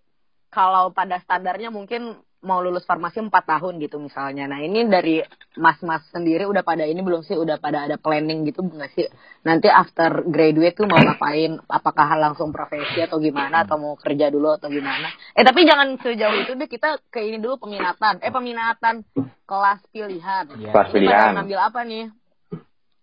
kalau 0.53 0.95
pada 0.95 1.19
standarnya 1.19 1.75
mungkin 1.75 2.23
mau 2.43 2.59
lulus 2.59 2.83
farmasi 2.83 3.23
4 3.23 3.31
tahun 3.31 3.79
gitu 3.79 4.03
misalnya. 4.03 4.51
Nah, 4.51 4.59
ini 4.59 4.83
dari 4.91 5.23
Mas-mas 5.55 6.03
sendiri 6.11 6.43
udah 6.43 6.67
pada 6.67 6.83
ini 6.83 6.99
belum 6.99 7.23
sih? 7.23 7.39
Udah 7.39 7.63
pada 7.63 7.87
ada 7.87 7.97
planning 7.97 8.43
gitu 8.51 8.67
nggak 8.67 8.91
sih? 8.99 9.07
Nanti 9.47 9.71
after 9.71 10.27
graduate 10.27 10.75
tuh 10.75 10.91
mau 10.91 10.99
ngapain? 10.99 11.63
Apakah 11.71 12.19
langsung 12.19 12.51
profesi 12.51 12.99
atau 12.99 13.23
gimana? 13.23 13.63
Atau 13.63 13.79
mau 13.79 13.95
kerja 13.95 14.27
dulu 14.27 14.59
atau 14.59 14.67
gimana? 14.67 15.07
Eh, 15.39 15.47
tapi 15.47 15.63
jangan 15.63 15.95
sejauh 16.03 16.43
itu 16.43 16.53
deh. 16.59 16.67
Kita 16.67 16.99
ke 17.15 17.23
ini 17.23 17.39
dulu 17.39 17.63
peminatan. 17.63 18.19
Eh, 18.19 18.35
peminatan 18.35 19.07
kelas 19.47 19.81
pilihan. 19.95 20.45
Iya. 20.59 20.71
Kelas 20.75 20.89
pilihan. 20.91 21.31
ngambil 21.39 21.59
apa 21.63 21.81
nih? 21.87 22.11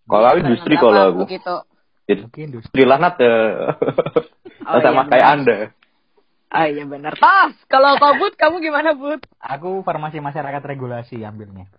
Kalau 0.10 0.26
aku 0.26 0.38
industri 0.42 0.74
kalau 0.76 1.02
aku. 1.14 1.22
Gitu. 1.30 1.56
Mungkin 2.10 2.10
industri 2.10 2.42
industri 2.50 2.82
lah 2.90 2.98
Nat. 2.98 3.16
eh. 3.22 3.54
Oh, 4.66 4.82
sama 4.82 5.06
iya, 5.06 5.10
kayak 5.14 5.26
benar. 5.26 5.38
Anda. 5.38 5.58
Ah 6.50 6.66
iya 6.66 6.84
benar. 6.90 7.14
Tas, 7.14 7.54
kalau 7.70 7.94
kau 8.02 8.18
Bud, 8.18 8.34
kamu 8.34 8.58
gimana 8.66 8.98
Bud? 8.98 9.22
aku 9.38 9.86
farmasi 9.86 10.18
masyarakat 10.18 10.62
regulasi 10.66 11.22
ambilnya 11.22 11.70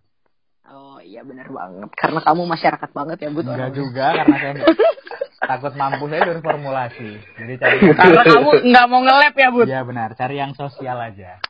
Oh 0.70 1.02
iya 1.02 1.26
benar 1.26 1.50
banget. 1.50 1.90
Karena 1.98 2.22
kamu 2.22 2.42
masyarakat 2.46 2.90
banget 2.94 3.18
ya 3.26 3.30
Bud. 3.34 3.50
enggak 3.50 3.74
juga 3.74 4.06
karena 4.14 4.36
saya 4.38 4.54
takut 5.40 5.74
mampu 5.74 6.06
saya 6.06 6.22
dari 6.30 6.42
formulasi 6.44 7.10
jadi 7.34 7.52
cari 7.58 7.76
Karena 7.98 8.22
kamu 8.22 8.50
nggak 8.70 8.86
mau 8.86 9.00
nge-lab 9.02 9.34
ya, 9.34 9.48
Bud? 9.50 9.66
Iya 9.66 9.80
benar 9.82 10.08
cari 10.14 10.34
yang 10.38 10.54
sosial 10.54 10.94
aja 11.02 11.42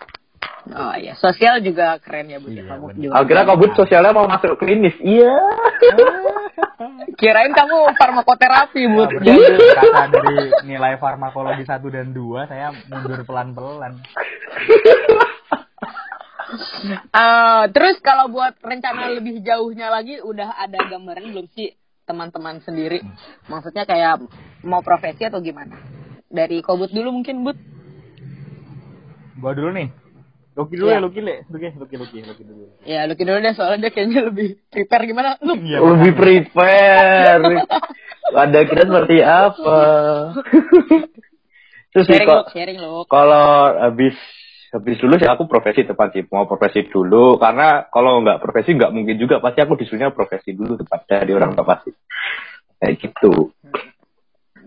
Oh 0.70 0.92
iya, 0.92 1.16
sosial 1.16 1.64
juga 1.64 1.96
keren 2.04 2.28
ya, 2.28 2.36
Bud. 2.36 2.52
Iya, 2.52 2.68
kamu 2.68 2.84
bener. 2.92 3.00
juga. 3.00 3.12
Akhirnya 3.16 3.44
kau 3.48 3.56
but 3.56 3.72
sosialnya 3.80 4.12
mau 4.12 4.28
masuk 4.28 4.60
klinis. 4.60 4.92
Iya. 5.00 5.32
Kirain 7.20 7.52
kamu 7.52 7.92
farmakoterapi, 7.96 8.82
benar. 8.88 9.10
kata 9.76 10.02
dari 10.12 10.38
nilai 10.64 10.96
farmakologi 10.96 11.64
1 11.68 11.80
dan 11.92 12.12
2 12.16 12.50
saya 12.50 12.72
mundur 12.88 13.20
pelan-pelan 13.28 14.00
Eh, 16.90 17.64
terus 17.70 17.96
kalau 18.02 18.26
buat 18.32 18.58
rencana 18.58 19.14
lebih 19.14 19.42
jauhnya 19.46 19.86
lagi 19.90 20.18
udah 20.18 20.58
ada 20.58 20.78
gambaran 20.90 21.30
belum 21.30 21.46
sih 21.54 21.70
teman-teman 22.06 22.58
sendiri? 22.66 22.98
Maksudnya 23.46 23.86
kayak 23.86 24.26
mau 24.66 24.82
profesi 24.82 25.22
atau 25.22 25.38
gimana? 25.38 25.78
Dari 26.30 26.62
Kobut 26.62 26.90
dulu 26.90 27.22
mungkin, 27.22 27.42
Bud. 27.46 27.58
gua 29.40 29.56
dulu 29.56 29.72
nih 29.72 29.88
Luki 30.60 30.74
dulu 30.76 30.86
Iya. 30.86 30.94
ya 30.94 31.00
Luki 31.00 31.20
le 31.20 31.34
Luki 31.48 31.68
Luki 31.72 31.94
Luki 31.96 32.18
Luki 32.20 32.42
dulu 32.44 32.64
Ya, 32.82 33.00
Lucky 33.04 33.24
dulu 33.24 33.38
deh 33.38 33.52
soalnya 33.52 33.78
dia 33.80 33.90
kayaknya 33.90 34.20
lebih 34.28 34.48
prepare 34.68 35.04
gimana? 35.04 35.30
Lu 35.40 35.56
Iya, 35.56 35.78
Lebih 35.80 36.12
prepare. 36.12 37.44
Ada 38.44 38.58
kira 38.62 38.82
seperti 38.84 39.16
apa? 39.20 39.78
Terus 41.90 42.04
sih 42.06 42.14
sharing 42.14 42.28
kok 42.28 42.44
sharing 42.54 42.78
lu. 42.78 43.02
kalau 43.04 43.46
habis 43.74 44.14
habis 44.70 44.94
lulus 45.02 45.18
ya 45.18 45.34
aku 45.34 45.50
profesi 45.50 45.82
tepat 45.82 46.14
sih 46.14 46.22
mau 46.30 46.46
profesi 46.46 46.86
dulu 46.86 47.34
karena 47.34 47.90
kalau 47.90 48.22
nggak 48.22 48.38
profesi 48.38 48.70
nggak 48.70 48.94
mungkin 48.94 49.18
juga 49.18 49.42
pasti 49.42 49.58
aku 49.58 49.74
disuruhnya 49.74 50.14
profesi 50.14 50.54
dulu 50.54 50.78
tepat 50.78 51.10
dari 51.10 51.34
orang 51.34 51.58
tua 51.58 51.66
pasti 51.66 51.90
kayak 52.78 52.94
gitu 52.96 53.50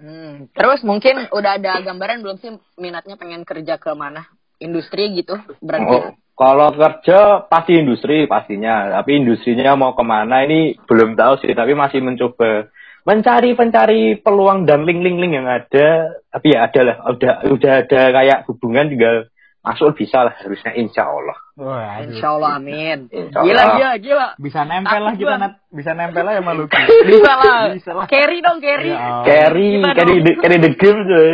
Hmm. 0.03 0.51
Terus 0.51 0.83
mungkin 0.83 1.31
udah 1.31 1.55
ada 1.55 1.79
gambaran 1.79 2.19
belum 2.19 2.35
sih 2.35 2.51
minatnya 2.75 3.15
pengen 3.15 3.47
kerja 3.47 3.79
ke 3.79 3.95
mana? 3.95 4.27
Industri 4.63 5.11
gitu 5.19 5.35
berarti. 5.59 5.91
Oh, 5.91 6.03
kalau 6.33 6.73
kerja 6.73 7.45
pasti 7.45 7.77
industri 7.77 8.25
pastinya, 8.25 8.89
tapi 8.89 9.21
industrinya 9.21 9.77
mau 9.77 9.93
ke 9.93 10.01
mana 10.01 10.41
ini 10.47 10.73
belum 10.87 11.13
tahu 11.13 11.43
sih, 11.43 11.53
tapi 11.53 11.75
masih 11.77 12.01
mencoba 12.01 12.71
mencari 13.03 13.53
pencari 13.53 14.15
peluang 14.17 14.63
dan 14.63 14.87
link-link-link 14.87 15.33
yang 15.35 15.45
ada. 15.45 16.15
Tapi 16.31 16.47
ya 16.55 16.65
ada 16.65 16.81
lah, 16.81 16.97
udah 17.11 17.33
udah 17.53 17.71
ada 17.85 18.01
kayak 18.15 18.39
hubungan 18.49 18.89
tinggal 18.89 19.29
masuk 19.63 19.95
bisa 19.95 20.27
lah 20.27 20.35
harusnya 20.35 20.75
insya 20.75 21.07
Allah. 21.07 21.37
Wah. 21.55 22.03
Insya 22.03 22.35
Allah 22.35 22.59
amin. 22.59 23.07
Insya 23.07 23.39
Gila, 23.39 23.61
Allah. 23.63 23.75
gila, 23.79 23.91
gila. 23.97 24.27
bisa 24.35 24.59
nempel 24.67 24.99
lah 24.99 25.13
kita 25.15 25.35
Nat. 25.39 25.53
bisa 25.71 25.91
nempel 25.95 26.23
lah 26.27 26.33
sama 26.35 26.51
Luki 26.51 26.75
Bisa 27.09 27.31
lah. 27.31 27.61
Bisa 27.71 27.91
lah. 27.95 28.05
Carry 28.11 28.43
dong, 28.43 28.59
carry. 28.59 28.91
Ya. 28.91 29.23
Carry, 29.23 29.67
carry 29.79 30.15
the, 30.19 30.31
carry 30.37 30.57
the 30.59 30.71
game 30.75 30.99
coy. 31.07 31.31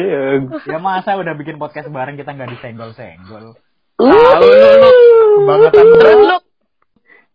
ya 0.69 0.77
masa 0.77 1.17
udah 1.17 1.33
bikin 1.33 1.57
podcast 1.57 1.89
bareng 1.89 2.15
kita 2.15 2.29
nggak 2.31 2.53
disenggol-senggol 2.53 3.57
Tahu 3.99 4.07
lu, 4.47 4.69
lu. 4.79 4.91
kebangetan 5.43 5.85
Terus 5.99 6.17
lu, 6.23 6.37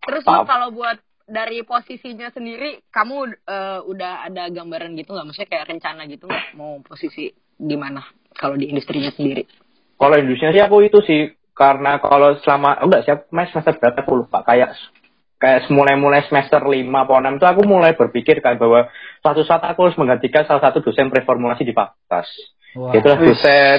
terus 0.01 0.25
lu 0.25 0.41
kalau 0.47 0.69
buat 0.73 0.97
dari 1.25 1.61
posisinya 1.61 2.29
sendiri, 2.31 2.85
kamu 2.89 3.17
eh, 3.45 3.81
udah 3.83 4.29
ada 4.29 4.49
gambaran 4.49 4.95
gitu 4.95 5.13
nggak? 5.13 5.27
Maksudnya 5.27 5.51
kayak 5.51 5.67
rencana 5.69 6.07
gitu 6.07 6.25
nggak? 6.25 6.47
Mau 6.55 6.81
posisi 6.81 7.29
di 7.57 7.77
mana? 7.77 8.01
Kalau 8.33 8.57
di 8.57 8.69
industrinya 8.69 9.09
sendiri? 9.11 9.45
Kalau 10.05 10.17
industrinya 10.21 10.53
sih 10.53 10.61
aku 10.61 10.77
itu 10.85 11.01
sih 11.01 11.33
karena 11.57 11.97
kalau 12.03 12.37
selama 12.45 12.83
oh 12.83 12.93
enggak 12.93 13.09
siap 13.09 13.19
mes 13.33 13.49
semester 13.49 13.81
berapa 13.81 14.05
aku 14.05 14.27
lupa 14.27 14.45
kayak 14.45 14.77
kayak 15.41 15.65
mulai 15.73 15.97
mulai 15.97 16.21
semester 16.29 16.61
5 16.61 16.73
atau 16.85 17.15
6 17.21 17.41
itu 17.41 17.47
aku 17.47 17.63
mulai 17.65 17.97
berpikir 17.97 18.45
kan 18.45 18.61
bahwa 18.61 18.93
suatu 19.25 19.47
saat 19.49 19.65
aku 19.65 19.89
harus 19.89 19.97
menggantikan 19.97 20.45
salah 20.45 20.61
satu 20.61 20.85
dosen 20.85 21.09
preformulasi 21.09 21.65
di 21.65 21.73
fakultas. 21.73 22.29
Wah. 22.77 22.93
Itulah 22.93 23.17
dosen. 23.17 23.79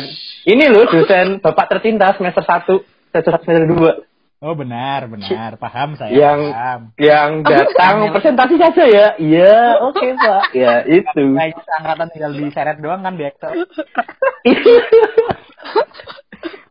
Ini 0.50 0.66
loh 0.72 0.90
dosen 0.90 1.44
Bapak 1.44 1.78
tercinta 1.78 2.16
semester 2.18 2.42
1, 2.42 3.14
semester 3.14 3.34
1, 3.38 3.46
semester 3.46 3.68
2 3.70 4.14
oh 4.43 4.56
benar 4.56 5.08
benar 5.08 5.56
paham 5.56 5.95
saya 5.95 6.12
yang 6.12 6.39
paham 6.52 6.82
yang 7.00 7.30
datang 7.43 8.12
presentasi 8.12 8.56
saja 8.60 8.84
ya. 8.88 9.08
Iya, 9.15 9.60
oke 9.88 10.06
Pak. 10.15 10.43
Ya, 10.52 10.84
itu. 10.88 11.24
Nah, 11.32 11.48
itu 11.48 11.62
angkatan 11.80 12.08
tinggal 12.12 12.32
diseret 12.36 12.78
doang 12.84 13.02
kan 13.04 13.15
di 13.15 13.24
Excel. 13.28 13.52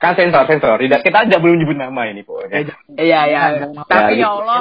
kan 0.03 0.13
sensor 0.17 0.45
sensor. 0.45 0.77
Tidak 0.81 1.01
kita 1.01 1.25
tidak 1.25 1.41
boleh 1.41 1.55
menyebut 1.57 1.77
nama 1.81 2.03
ini 2.09 2.21
pokoknya. 2.23 2.69
Iya, 3.01 3.21
iya. 3.33 3.43
Tapi 3.89 4.21
ya 4.21 4.29
Ya, 4.29 4.29
Allah, 4.29 4.61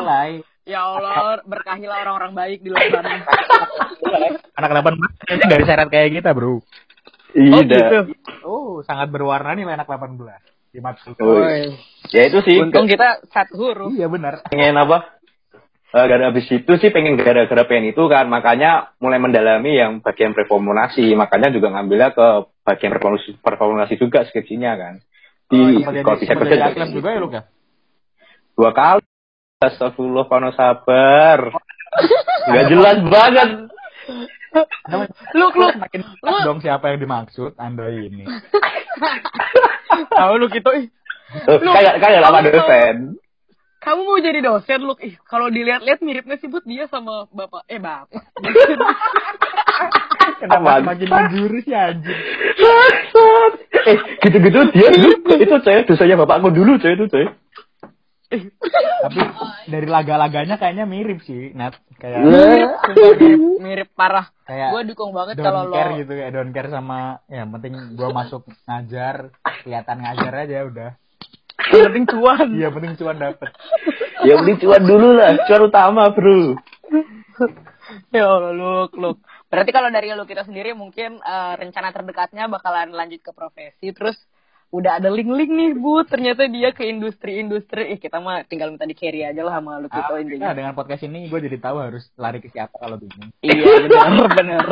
ya 0.64 0.80
Allah, 0.80 1.44
berkahilah 1.44 1.98
orang-orang 2.08 2.32
baik 2.32 2.60
di 2.64 2.72
luar 2.72 2.88
sana. 2.88 3.20
Anak 4.60 4.70
18 4.80 5.28
kayaknya 5.28 5.44
nggak 5.52 5.62
diseret 5.68 5.88
kayak 5.92 6.10
kita, 6.24 6.32
Bro. 6.32 6.56
Oh 6.56 6.62
Iya. 7.34 7.66
gitu. 7.66 8.14
Oh, 8.46 8.86
sangat 8.86 9.10
berwarna 9.10 9.58
nih 9.58 9.66
anak 9.66 9.90
18. 9.90 10.53
Oh. 11.22 11.38
Ya 12.10 12.22
itu 12.26 12.40
sih. 12.42 12.58
Untung 12.58 12.90
kita 12.90 13.22
satu 13.30 13.54
huruf. 13.62 13.94
Iya 13.94 14.10
benar. 14.10 14.42
pengen 14.50 14.74
apa? 14.74 15.22
Eh, 15.94 16.06
gara 16.10 16.34
habis 16.34 16.50
itu 16.50 16.74
sih 16.82 16.90
pengen 16.90 17.22
gara-gara 17.22 17.70
pengen 17.70 17.94
itu 17.94 18.02
kan 18.10 18.26
makanya 18.26 18.98
mulai 18.98 19.22
mendalami 19.22 19.78
yang 19.78 20.02
bagian 20.02 20.34
preformulasi 20.34 21.14
makanya 21.14 21.54
juga 21.54 21.70
ngambilnya 21.70 22.18
ke 22.18 22.50
bagian 22.66 22.98
preformulasi 23.46 24.02
juga 24.02 24.26
skripsinya 24.26 24.74
kan 24.74 24.96
di 25.54 25.86
Oh, 25.86 25.94
kalau 26.02 26.18
bisa 26.18 26.34
kerja 26.34 26.58
juga 26.58 26.66
atlet 26.74 26.90
juga 26.98 27.10
ya, 27.14 27.20
Luka? 27.22 27.42
dua 28.58 28.72
kali 28.74 29.06
Astagfirullah 29.62 30.26
kono 30.26 30.50
sabar 30.58 31.40
nggak 32.50 32.66
jelas 32.74 32.98
banget 33.06 33.50
Lu, 35.34 35.46
lu, 35.56 35.68
Makin 35.80 36.02
jelas 36.04 36.44
dong 36.46 36.60
siapa 36.62 36.94
yang 36.94 37.00
dimaksud 37.02 37.58
Anda 37.58 37.90
ini. 37.90 38.28
tahu 40.18 40.34
lu 40.38 40.46
gitu. 40.52 40.70
ih. 40.78 40.88
Lu- 41.48 41.74
kayak 41.74 41.98
kayak 41.98 42.22
lama 42.22 42.46
dosen 42.46 43.18
Kamu 43.84 44.08
mau 44.08 44.16
jadi 44.16 44.40
dosen, 44.40 44.80
lu. 44.80 44.96
Ih, 45.04 45.20
kalau 45.28 45.52
dilihat-lihat 45.52 46.00
miripnya 46.00 46.40
sih 46.40 46.48
Bud 46.48 46.64
dia 46.64 46.88
sama 46.88 47.28
bapak. 47.36 47.68
Eh, 47.68 47.84
bapak. 47.84 48.32
Kenapa 50.40 50.80
semakin 50.80 51.08
menjurus 51.12 51.68
ya 51.68 51.92
anjing? 51.92 52.20
eh 53.84 53.98
gitu-gitu 54.24 54.60
dia 54.72 54.88
dulu 54.96 55.10
itu 55.36 55.56
saya 55.64 55.84
dosanya 55.84 56.16
bapakku 56.24 56.50
dulu 56.56 56.80
coy 56.80 56.96
itu 56.96 57.06
coy 57.12 57.26
Tapi 59.04 59.20
dari 59.66 59.88
laga-laganya 59.88 60.56
kayaknya 60.56 60.84
mirip 60.84 61.22
sih, 61.22 61.52
Nat. 61.54 61.78
Kayak 61.96 62.20
mirip, 62.24 62.70
sumpah, 62.84 63.12
mirip, 63.16 63.40
mirip 63.60 63.90
parah. 63.94 64.28
kayak 64.44 64.70
Gue 64.72 64.84
dukung 64.86 65.12
banget 65.12 65.40
kalau 65.40 65.64
don't 65.64 65.72
lo. 65.72 65.76
care 65.76 65.92
gitu 65.98 66.12
kayak 66.12 66.32
don't 66.32 66.52
care 66.52 66.68
sama 66.68 67.00
ya 67.26 67.44
yang 67.44 67.50
penting 67.50 67.74
gua 67.96 68.10
masuk 68.12 68.44
ngajar 68.66 69.32
kelihatan 69.64 69.98
ngajar 70.00 70.34
aja 70.36 70.58
udah 70.68 70.90
Yang 71.72 71.84
penting 71.88 72.06
cuan. 72.12 72.48
iya 72.52 72.68
penting 72.68 72.94
cuan 72.98 73.16
dapet 73.18 73.50
ya 74.22 74.34
beli 74.36 74.54
cuan 74.58 74.84
dulu 74.84 75.16
lah 75.16 75.32
cuan 75.48 75.62
utama 75.64 76.12
bro 76.12 76.60
Ya 78.10 78.26
Allah, 78.26 78.54
Luk, 78.54 78.92
Luk. 78.96 79.18
Berarti 79.48 79.70
kalau 79.70 79.90
dari 79.90 80.10
lu 80.10 80.24
kita 80.24 80.44
sendiri 80.44 80.74
mungkin 80.74 81.20
eh, 81.20 81.54
rencana 81.56 81.90
terdekatnya 81.90 82.48
bakalan 82.48 82.90
lanjut 82.90 83.22
ke 83.22 83.32
profesi. 83.32 83.92
Terus 83.92 84.18
udah 84.74 84.98
ada 84.98 85.08
link-link 85.08 85.48
nih, 85.48 85.72
Bu. 85.78 86.02
Ternyata 86.04 86.50
dia 86.50 86.74
ke 86.74 86.84
industri-industri. 86.84 87.94
Eh, 87.94 88.00
kita 88.02 88.18
mah 88.18 88.42
tinggal 88.44 88.74
minta 88.74 88.84
di 88.84 88.98
carry 88.98 89.22
aja 89.22 89.40
lah 89.40 89.62
sama 89.62 89.78
lu 89.78 89.86
kita 89.86 90.10
Ah, 90.10 90.18
intinya. 90.18 90.50
nah, 90.50 90.56
dengan 90.58 90.74
podcast 90.74 91.06
ini 91.06 91.30
gue 91.30 91.40
jadi 91.40 91.62
tahu 91.62 91.78
harus 91.78 92.10
lari 92.16 92.42
ke 92.42 92.50
siapa 92.50 92.74
kalau 92.74 92.98
bingung 92.98 93.30
Iya, 93.40 93.86
benar, 93.86 94.28
benar. 94.34 94.66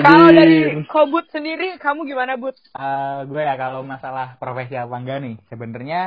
Kalau 0.00 0.28
dari 0.30 0.58
Kobut 0.86 1.26
sendiri, 1.28 1.76
kamu 1.76 2.06
gimana, 2.06 2.38
Bud? 2.38 2.54
Eh, 2.54 3.18
gue 3.26 3.42
ya 3.42 3.54
kalau 3.54 3.82
masalah 3.82 4.38
profesi 4.38 4.74
apa 4.74 4.94
enggak 4.94 5.18
nih 5.20 5.34
sebenarnya 5.46 6.00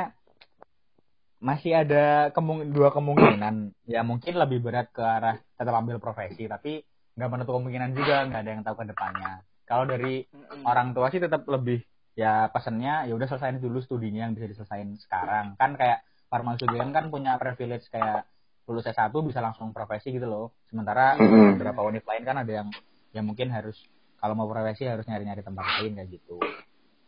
masih 1.38 1.76
ada 1.76 2.32
kemung 2.32 2.72
dua 2.72 2.88
kemungkinan 2.88 3.76
ya 3.84 4.00
mungkin 4.00 4.32
lebih 4.32 4.64
berat 4.64 4.88
ke 4.88 5.04
arah 5.04 5.36
tetap 5.52 5.76
ambil 5.76 6.00
profesi 6.00 6.48
tapi 6.48 6.80
nggak 7.12 7.28
menutup 7.28 7.60
kemungkinan 7.60 7.92
juga 7.92 8.24
nggak 8.24 8.40
ada 8.40 8.50
yang 8.50 8.62
tahu 8.64 8.80
ke 8.80 8.88
depannya 8.88 9.44
kalau 9.64 9.84
dari 9.88 10.24
orang 10.64 10.92
tua 10.92 11.08
sih 11.08 11.20
tetap 11.20 11.44
lebih 11.48 11.80
ya 12.14 12.46
pesannya 12.52 13.10
ya 13.10 13.12
udah 13.16 13.26
selesaiin 13.26 13.58
dulu 13.58 13.82
studinya 13.82 14.28
yang 14.28 14.36
bisa 14.36 14.46
diselesain 14.46 14.94
sekarang. 15.00 15.58
Kan 15.58 15.74
kayak 15.74 16.04
farmasi 16.30 16.68
UGM 16.68 16.94
kan 16.94 17.10
punya 17.10 17.36
privilege 17.40 17.88
kayak 17.90 18.28
lulus 18.64 18.88
S1 18.88 19.12
bisa 19.24 19.40
langsung 19.44 19.74
profesi 19.74 20.14
gitu 20.14 20.24
loh. 20.24 20.46
Sementara 20.70 21.16
Mm-mm. 21.18 21.58
beberapa 21.58 21.84
univ 21.84 22.04
lain 22.06 22.24
kan 22.24 22.36
ada 22.40 22.52
yang 22.64 22.68
yang 23.12 23.24
mungkin 23.26 23.50
harus 23.52 23.76
kalau 24.20 24.32
mau 24.38 24.48
profesi 24.48 24.88
harus 24.88 25.04
nyari-nyari 25.04 25.44
tempat 25.44 25.64
lain 25.80 26.00
kayak 26.00 26.08
gitu. 26.12 26.38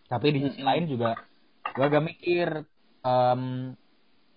Tapi 0.06 0.26
di 0.36 0.40
sisi 0.44 0.60
lain 0.62 0.84
juga 0.86 1.16
gue 1.74 1.84
agak 1.84 2.04
mikir 2.04 2.48
em, 3.02 3.72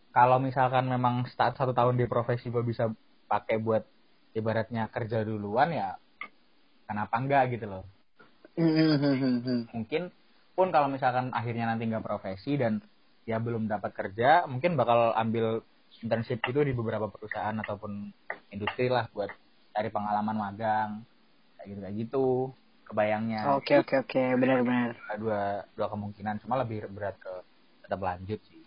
kalau 0.10 0.38
misalkan 0.42 0.90
memang 0.90 1.30
start 1.30 1.56
satu 1.60 1.72
tahun 1.76 2.00
di 2.00 2.10
profesi 2.10 2.50
gue 2.50 2.64
bisa 2.66 2.90
pakai 3.30 3.62
buat 3.62 3.86
ibaratnya 4.34 4.90
kerja 4.90 5.22
duluan 5.22 5.70
ya 5.70 5.98
kenapa 6.90 7.16
enggak 7.22 7.54
gitu 7.54 7.70
loh 7.70 7.86
mungkin 9.74 10.12
pun 10.54 10.68
kalau 10.76 10.92
misalkan 10.92 11.32
akhirnya 11.32 11.72
nanti 11.72 11.88
nggak 11.88 12.04
profesi 12.04 12.60
dan 12.60 12.84
ya 13.24 13.40
belum 13.40 13.72
dapat 13.72 13.96
kerja 13.96 14.44
mungkin 14.50 14.76
bakal 14.76 15.16
ambil 15.16 15.64
internship 16.04 16.44
itu 16.44 16.60
di 16.64 16.74
beberapa 16.76 17.08
perusahaan 17.08 17.56
ataupun 17.56 18.12
industri 18.52 18.92
lah 18.92 19.08
buat 19.16 19.32
cari 19.72 19.90
pengalaman 19.90 20.36
magang 20.36 20.90
kayak 21.58 21.68
gitu 21.72 21.80
kayak 21.80 21.96
gitu 21.96 22.28
kebayangnya 22.90 23.42
Oke 23.56 23.78
oke 23.80 23.96
oke 24.02 24.22
benar-benar. 24.36 24.98
dua 25.22 25.64
dua 25.78 25.88
kemungkinan 25.94 26.42
cuma 26.44 26.60
lebih 26.60 26.90
berat 26.90 27.16
ke 27.22 27.34
tetap 27.86 28.00
lanjut 28.02 28.40
sih 28.50 28.62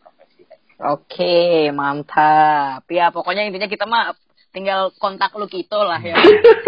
profesi 0.00 0.44
gitu. 0.44 0.80
Oke 0.82 1.68
mantap. 1.72 2.88
Ya 2.88 3.12
pokoknya 3.12 3.44
intinya 3.44 3.68
kita 3.68 3.84
mah 3.84 4.16
tinggal 4.52 4.92
kontak 4.96 5.36
lu 5.36 5.44
gitu 5.46 5.76
lah 5.76 6.00
ya. 6.00 6.16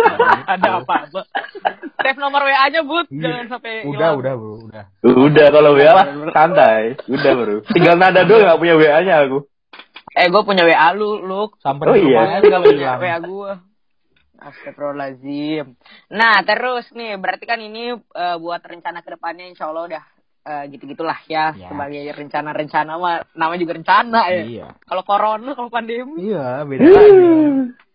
Ada 0.52 0.85
apa-apa. 0.85 1.20
Save 2.01 2.17
nomor 2.17 2.43
WA-nya 2.43 2.81
Bud, 2.83 3.07
Iya. 3.09 3.21
jangan 3.23 3.45
sampai 3.51 3.73
udah 3.85 4.09
udah 4.15 4.33
bro 4.35 4.55
udah 4.65 4.85
Udah 5.05 5.47
kalau 5.49 5.71
WA 5.75 5.93
lah 5.93 6.07
santai. 6.31 6.97
Udah 7.07 7.33
baru. 7.35 7.57
Tinggal 7.67 7.95
nada 7.95 8.25
doang 8.25 8.45
gak 8.45 8.59
punya 8.59 8.75
WA-nya 8.75 9.15
aku. 9.23 9.39
Eh 10.11 10.27
gue 10.27 10.43
punya 10.43 10.65
WA 10.65 10.89
lu, 10.93 11.21
lu 11.21 11.53
sampai 11.59 11.85
Oh, 11.87 11.95
iya. 11.95 12.19
rumahnya 12.19 12.39
kalau 12.43 12.67
punya 12.67 12.93
WA 12.97 13.19
gue. 13.21 13.53
Astagfirullahaladzim. 14.41 15.77
Nah 16.11 16.41
terus 16.43 16.89
nih 16.93 17.15
berarti 17.15 17.45
kan 17.45 17.61
ini 17.61 17.93
eh, 17.95 18.37
buat 18.37 18.61
rencana 18.61 19.01
ke 19.01 19.13
depannya 19.13 19.45
insya 19.47 19.69
Allah 19.69 19.85
udah 19.87 20.05
eh, 20.41 20.65
gitu-gitulah 20.73 21.21
ya, 21.29 21.53
Ya. 21.53 21.69
sebagai 21.69 22.01
rencana-rencana 22.17 22.93
mah 22.97 23.29
namanya 23.37 23.61
juga 23.61 23.77
rencana 23.77 24.21
ya. 24.33 24.43
iya 24.43 24.67
Kalau 24.83 25.05
corona, 25.05 25.53
kalau 25.53 25.69
pandemi, 25.69 26.25
iya 26.27 26.65
beda 26.65 26.81
lagi 26.81 27.13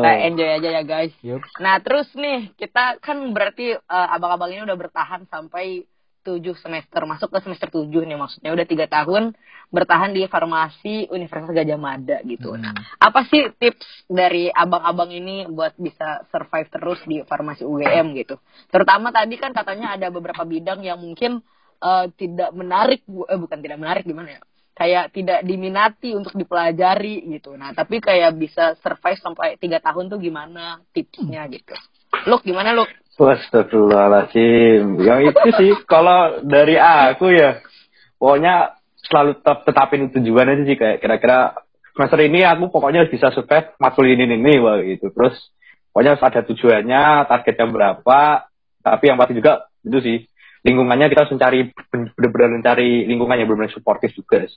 Kita 0.00 0.12
enjoy 0.32 0.48
aja 0.48 0.68
ya 0.80 0.82
guys. 0.82 1.14
Yup. 1.20 1.42
Nah 1.60 1.76
terus 1.84 2.08
nih 2.16 2.54
kita 2.56 3.02
kan 3.04 3.20
berarti 3.36 3.76
eh, 3.76 4.08
abang-abang 4.14 4.50
ini 4.54 4.64
udah 4.64 4.78
bertahan 4.78 5.28
sampai 5.28 5.84
7 6.24 6.40
semester 6.56 7.04
masuk 7.04 7.28
ke 7.28 7.38
semester 7.44 7.68
7 7.68 7.84
nih 7.92 8.16
maksudnya 8.16 8.50
udah 8.56 8.64
tiga 8.64 8.88
tahun 8.88 9.36
bertahan 9.68 10.16
di 10.16 10.24
farmasi 10.24 11.12
Universitas 11.12 11.52
Gajah 11.52 11.76
Mada 11.76 12.18
gitu. 12.24 12.56
Hmm. 12.56 12.64
Nah 12.64 12.74
apa 12.96 13.28
sih 13.28 13.52
tips 13.60 14.08
dari 14.08 14.48
abang-abang 14.48 15.12
ini 15.12 15.44
buat 15.52 15.76
bisa 15.76 16.24
survive 16.32 16.72
terus 16.72 17.00
di 17.04 17.20
farmasi 17.28 17.68
UGM 17.68 18.16
gitu? 18.16 18.40
Terutama 18.72 19.12
tadi 19.12 19.36
kan 19.36 19.52
katanya 19.52 19.92
ada 19.94 20.08
beberapa 20.08 20.42
bidang 20.48 20.80
yang 20.80 20.96
mungkin 20.96 21.44
eh, 21.84 22.06
tidak 22.16 22.56
menarik, 22.56 23.04
eh, 23.04 23.38
bukan 23.38 23.58
tidak 23.60 23.78
menarik 23.78 24.08
gimana 24.08 24.40
ya? 24.40 24.42
Kayak 24.74 25.14
tidak 25.14 25.46
diminati 25.46 26.18
untuk 26.18 26.34
dipelajari 26.34 27.22
gitu. 27.38 27.54
Nah 27.54 27.70
tapi 27.70 28.02
kayak 28.02 28.34
bisa 28.34 28.74
survive 28.82 29.22
sampai 29.22 29.54
tiga 29.54 29.78
tahun 29.78 30.10
tuh 30.10 30.18
gimana 30.18 30.82
tipsnya 30.90 31.46
gitu? 31.46 31.78
Luk 32.26 32.42
gimana 32.42 32.74
Luk? 32.74 32.90
Astagfirullahaladzim. 33.14 34.98
Yang 34.98 35.20
itu 35.30 35.48
sih 35.54 35.70
kalau 35.86 36.42
dari 36.42 36.74
aku 36.74 37.30
ya 37.30 37.62
pokoknya 38.18 38.74
selalu 39.06 39.38
tetap 39.38 39.58
tetapin 39.62 40.10
tujuan 40.10 40.50
aja 40.50 40.62
sih 40.66 40.74
kayak 40.74 40.98
kira-kira 40.98 41.54
semester 41.94 42.18
ini 42.26 42.42
aku 42.42 42.74
pokoknya 42.74 43.06
harus 43.06 43.14
bisa 43.14 43.30
survive 43.30 43.78
matkul 43.78 44.10
ini 44.10 44.26
ini 44.26 44.58
wah 44.58 44.82
gitu. 44.82 45.14
Terus 45.14 45.38
pokoknya 45.94 46.18
harus 46.18 46.26
ada 46.26 46.40
tujuannya, 46.42 47.04
targetnya 47.30 47.66
berapa. 47.70 48.50
Tapi 48.82 49.04
yang 49.06 49.16
pasti 49.16 49.38
juga 49.38 49.70
itu 49.86 49.98
sih 50.02 50.18
lingkungannya 50.64 51.12
kita 51.12 51.28
harus 51.28 51.34
mencari 51.36 51.58
benar-benar 51.92 52.50
mencari 52.56 52.90
lingkungan 53.04 53.36
yang 53.36 53.46
benar-benar 53.52 53.76
suportif 53.76 54.10
juga. 54.16 54.48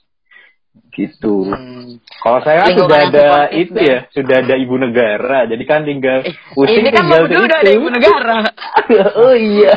Gitu. 0.93 1.35
Hmm. 1.51 1.97
Kalau 2.21 2.39
saya 2.45 2.63
kan 2.63 2.69
Lingkungan 2.73 2.89
sudah 2.89 3.01
ada 3.09 3.27
itu 3.49 3.73
dan- 3.73 3.85
ya, 3.85 3.97
sudah 4.13 4.35
ada 4.45 4.55
ibu 4.55 4.75
negara. 4.77 5.39
Jadi 5.49 5.63
kan 5.65 5.81
tinggal 5.83 6.21
pusing 6.53 6.85
Ini 6.85 6.89
kan 6.93 7.01
tinggal 7.05 7.21
berdua 7.27 7.43
udah 7.49 7.59
ada 7.59 7.71
itu. 7.73 7.77
ibu 7.81 7.87
negara. 7.89 8.37
oh 9.25 9.33
iya. 9.35 9.73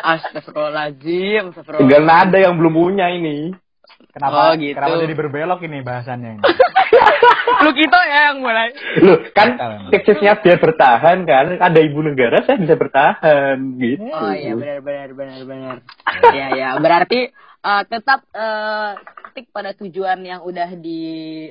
Astagfirullahaladzim. 0.00 1.52
Astagfirullah. 1.52 1.80
Tinggal 1.84 2.02
nada 2.02 2.38
yang 2.40 2.54
belum 2.56 2.72
punya 2.72 3.06
ini. 3.12 3.52
Kenapa 4.08 4.36
Oh, 4.40 4.52
gitu. 4.56 4.74
kenapa 4.74 4.94
jadi 5.04 5.14
berbelok 5.14 5.60
ini 5.64 5.78
bahasannya 5.84 6.30
ini 6.38 6.42
Lu 7.60 7.70
gitu 7.76 7.92
ya 7.92 8.32
yang 8.32 8.40
mulai. 8.40 8.72
Loh, 9.04 9.20
kan 9.36 9.52
tipsnya 9.92 10.40
biar 10.40 10.56
bertahan 10.56 11.28
kan. 11.28 11.60
Ada 11.60 11.80
ibu 11.84 12.00
negara 12.00 12.40
saya 12.42 12.56
bisa 12.56 12.72
bertahan 12.74 13.76
gitu. 13.76 14.00
Oh 14.08 14.32
iya 14.32 14.56
benar 14.56 14.80
benar 14.80 15.08
benar 15.12 15.40
benar. 15.44 15.76
Iya 16.32 16.46
ya 16.56 16.68
berarti 16.80 17.28
eh, 17.60 17.82
tetap 17.84 18.24
eh, 18.32 18.90
stick 19.30 19.48
pada 19.54 19.72
tujuan 19.78 20.20
yang 20.26 20.42
udah 20.42 20.76
di 20.76 21.00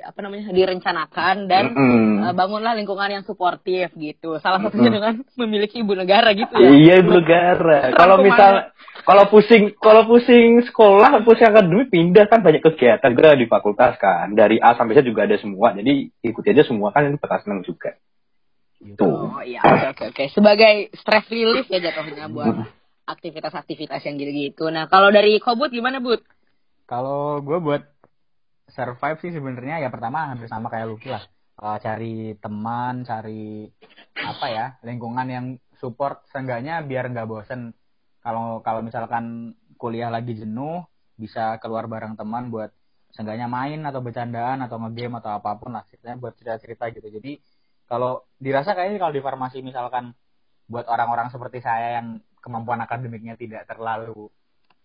apa 0.04 0.20
namanya 0.20 0.52
direncanakan 0.52 1.48
dan 1.48 1.74
Mm-mm. 1.74 2.28
eh, 2.30 2.34
bangunlah 2.36 2.76
lingkungan 2.76 3.10
yang 3.10 3.24
suportif 3.24 3.90
gitu. 3.96 4.38
Salah 4.44 4.60
satunya 4.60 4.92
dengan 4.92 5.24
memiliki 5.42 5.82
ibu 5.82 5.96
negara 5.96 6.36
gitu 6.36 6.52
ya. 6.54 6.70
Iya 6.70 6.94
ibu 7.02 7.12
negara. 7.16 7.96
Kalau 7.96 8.20
misal 8.20 8.76
kalau 9.08 9.26
pusing 9.32 9.74
kalau 9.80 10.06
pusing 10.06 10.62
sekolah, 10.68 11.24
pusing 11.24 11.50
akademik 11.50 11.90
pindah 11.90 12.28
kan 12.28 12.44
banyak 12.44 12.62
kegiatan 12.62 13.16
juga 13.16 13.40
di 13.40 13.48
fakultas 13.48 13.96
kan. 13.98 14.36
Dari 14.36 14.60
A 14.60 14.76
sampai 14.76 15.00
Z 15.00 15.08
juga 15.08 15.26
ada 15.26 15.40
semua. 15.40 15.74
Jadi 15.74 16.12
ikuti 16.22 16.52
aja 16.52 16.68
semua 16.68 16.92
kan 16.92 17.08
itu 17.08 17.18
bakal 17.18 17.42
seneng 17.42 17.64
juga. 17.66 17.96
Gitu. 18.80 19.08
Oh 19.08 19.44
iya 19.44 19.60
oke 19.64 19.88
oke 19.96 20.04
oke. 20.14 20.24
Sebagai 20.32 20.94
stress 20.96 21.28
relief 21.32 21.68
ya 21.68 21.80
jatuhnya 21.84 22.32
buat 22.32 22.68
aktivitas-aktivitas 23.10 24.06
yang 24.06 24.16
gitu-gitu. 24.22 24.70
Nah 24.70 24.86
kalau 24.86 25.10
dari 25.10 25.42
Kobut 25.42 25.74
gimana 25.74 25.98
Bud? 25.98 26.22
Kalau 26.90 27.38
gue 27.46 27.58
buat 27.62 27.86
survive 28.66 29.22
sih 29.22 29.32
sebenarnya 29.38 29.86
ya 29.86 29.90
pertama 29.94 30.34
hampir 30.34 30.50
sama 30.50 30.74
kayak 30.74 30.90
Lucky 30.90 31.10
lah. 31.14 31.22
Eh, 31.60 31.78
cari 31.86 32.34
teman, 32.42 33.06
cari 33.06 33.70
apa 34.18 34.46
ya 34.50 34.66
lingkungan 34.82 35.28
yang 35.30 35.46
support 35.78 36.26
seenggaknya 36.34 36.82
biar 36.82 37.14
nggak 37.14 37.30
bosen. 37.30 37.78
Kalau 38.26 38.66
kalau 38.66 38.82
misalkan 38.82 39.54
kuliah 39.78 40.10
lagi 40.10 40.34
jenuh 40.34 40.82
bisa 41.14 41.62
keluar 41.62 41.86
bareng 41.86 42.18
teman 42.18 42.50
buat 42.50 42.74
seenggaknya 43.14 43.46
main 43.46 43.86
atau 43.86 44.02
bercandaan 44.02 44.66
atau 44.66 44.82
ngegame 44.82 45.22
atau 45.22 45.32
apa 45.38 45.62
pun 45.62 45.78
lah 45.78 45.86
ceritanya 45.86 46.18
buat 46.18 46.34
cerita-cerita 46.42 46.90
gitu. 46.96 47.08
Jadi 47.22 47.32
kalau 47.86 48.26
dirasa 48.42 48.74
kayaknya 48.74 48.98
kalau 49.02 49.14
di 49.14 49.22
farmasi 49.22 49.62
misalkan 49.62 50.14
buat 50.70 50.86
orang-orang 50.90 51.30
seperti 51.34 51.62
saya 51.62 52.02
yang 52.02 52.22
kemampuan 52.40 52.82
akademiknya 52.82 53.36
tidak 53.36 53.66
terlalu 53.70 54.30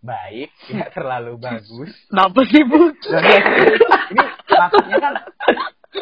baik, 0.04 0.52
tidak 0.68 0.92
terlalu 0.92 1.40
bagus. 1.40 1.90
Kenapa 2.12 2.40
sih 2.44 2.60
ya, 2.60 3.20
ini 4.12 4.24
maksudnya 4.52 4.98
kan 5.00 5.14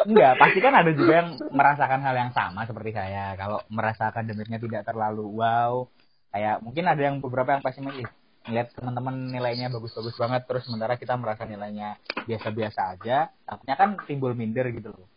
enggak, 0.03 0.33
pasti 0.35 0.59
kan 0.59 0.73
ada 0.75 0.91
juga 0.91 1.13
yang 1.23 1.29
merasakan 1.55 2.01
hal 2.03 2.15
yang 2.19 2.31
sama 2.35 2.67
seperti 2.67 2.91
saya. 2.91 3.39
Kalau 3.39 3.63
merasa 3.71 4.11
akademiknya 4.11 4.59
tidak 4.59 4.83
terlalu 4.83 5.23
wow, 5.39 5.87
kayak 6.35 6.59
mungkin 6.59 6.85
ada 6.91 7.01
yang 7.01 7.23
beberapa 7.23 7.55
yang 7.55 7.63
pesimis 7.63 8.11
ngeliat 8.43 8.75
teman-teman 8.75 9.31
nilainya 9.31 9.71
bagus-bagus 9.71 10.19
banget 10.19 10.43
terus 10.43 10.67
sementara 10.67 10.99
kita 10.99 11.15
merasa 11.15 11.47
nilainya 11.47 11.95
biasa-biasa 12.27 12.99
aja 12.99 13.31
takutnya 13.47 13.75
kan 13.79 13.95
timbul 14.03 14.35
minder 14.35 14.67
gitu 14.75 14.91
loh 14.91 15.07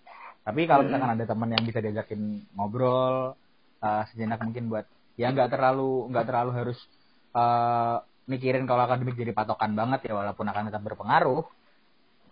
tapi 0.47 0.63
kalau 0.71 0.87
misalkan 0.87 1.11
ada 1.19 1.27
teman 1.27 1.51
yang 1.51 1.65
bisa 1.67 1.83
diajakin 1.83 2.47
ngobrol 2.55 3.35
eh, 3.83 4.03
sejenak 4.15 4.39
mungkin 4.47 4.71
buat 4.71 4.87
ya 5.19 5.35
nggak 5.35 5.51
terlalu 5.51 6.07
nggak 6.15 6.27
terlalu 6.31 6.51
harus 6.55 6.79
eh, 7.35 7.97
mikirin 8.27 8.67
kalau 8.67 8.85
akademik 8.87 9.15
jadi 9.15 9.33
patokan 9.33 9.73
banget 9.79 10.11
ya 10.11 10.19
walaupun 10.19 10.47
akan 10.51 10.69
tetap 10.69 10.83
berpengaruh. 10.83 11.47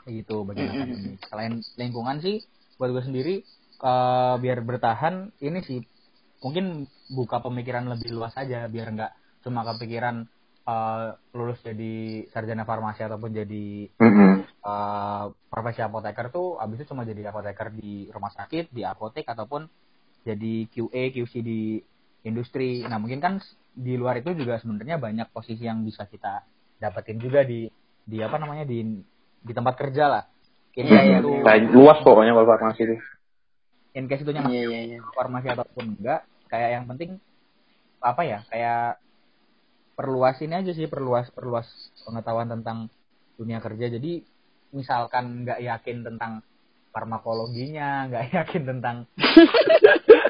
Gitu 0.05 0.45
bagian 0.45 0.75
akademik. 0.75 1.19
Selain 1.27 1.55
lingkungan 1.79 2.21
sih 2.21 2.45
buat 2.77 2.91
gue 2.91 3.05
sendiri 3.07 3.35
eh, 3.81 4.35
biar 4.39 4.59
bertahan 4.61 5.31
ini 5.41 5.61
sih 5.63 5.81
mungkin 6.43 6.85
buka 7.09 7.41
pemikiran 7.41 7.89
lebih 7.89 8.13
luas 8.13 8.35
aja 8.37 8.69
biar 8.69 8.93
nggak 8.93 9.13
cuma 9.47 9.63
kepikiran 9.65 10.27
eh, 10.67 11.09
lulus 11.33 11.63
jadi 11.63 12.27
sarjana 12.35 12.67
farmasi 12.67 13.07
ataupun 13.07 13.31
jadi 13.33 13.89
Mm-mm. 13.97 14.45
eh, 14.45 15.25
profesi 15.49 15.81
apoteker 15.81 16.35
tuh 16.35 16.59
abis 16.59 16.83
itu 16.83 16.91
cuma 16.93 17.07
jadi 17.07 17.31
apoteker 17.31 17.73
di 17.73 18.11
rumah 18.11 18.35
sakit 18.35 18.75
di 18.75 18.83
apotek 18.83 19.25
ataupun 19.31 19.65
jadi 20.25 20.67
QA 20.73 21.13
QC 21.13 21.33
di 21.45 21.79
industri. 22.25 22.81
Nah 22.89 22.97
mungkin 22.97 23.21
kan 23.21 23.35
di 23.75 23.95
luar 23.95 24.19
itu 24.19 24.31
juga 24.33 24.57
sebenarnya 24.57 24.97
banyak 24.97 25.29
posisi 25.29 25.67
yang 25.67 25.83
bisa 25.83 26.07
kita 26.07 26.47
dapetin 26.79 27.19
juga 27.19 27.43
di 27.43 27.67
di 28.01 28.19
apa 28.19 28.39
namanya 28.39 28.63
di 28.63 28.83
di 29.41 29.53
tempat 29.53 29.75
kerja 29.75 30.05
lah 30.09 30.25
in 30.75 30.87
Iya, 30.87 30.95
case 30.97 31.07
iya, 31.07 31.19
itu 31.19 31.31
luas 31.71 31.99
pokoknya 32.01 32.33
kalau 32.33 32.49
farmasi 32.49 32.81
itu. 32.83 32.97
in 33.93 34.05
case 34.07 34.23
itunya 34.23 34.43
masuk 34.43 34.55
Iya 34.55 34.63
iya 34.65 34.81
iya. 34.85 34.99
farmasi 35.13 35.47
ataupun 35.49 35.85
enggak 35.97 36.21
kayak 36.47 36.71
yang 36.73 36.85
penting 36.87 37.11
apa 37.99 38.23
ya 38.23 38.39
kayak 38.47 38.99
perluas 39.95 40.37
ini 40.39 40.55
aja 40.55 40.71
sih 40.71 40.87
perluas 40.87 41.31
perluas 41.31 41.67
pengetahuan 42.03 42.51
tentang 42.51 42.91
dunia 43.35 43.59
kerja 43.59 43.87
jadi 43.89 44.23
misalkan 44.71 45.47
nggak 45.47 45.63
yakin 45.63 46.03
tentang 46.03 46.43
farmakologinya 46.91 48.11
nggak 48.11 48.25
yakin 48.39 48.63
tentang 48.67 48.97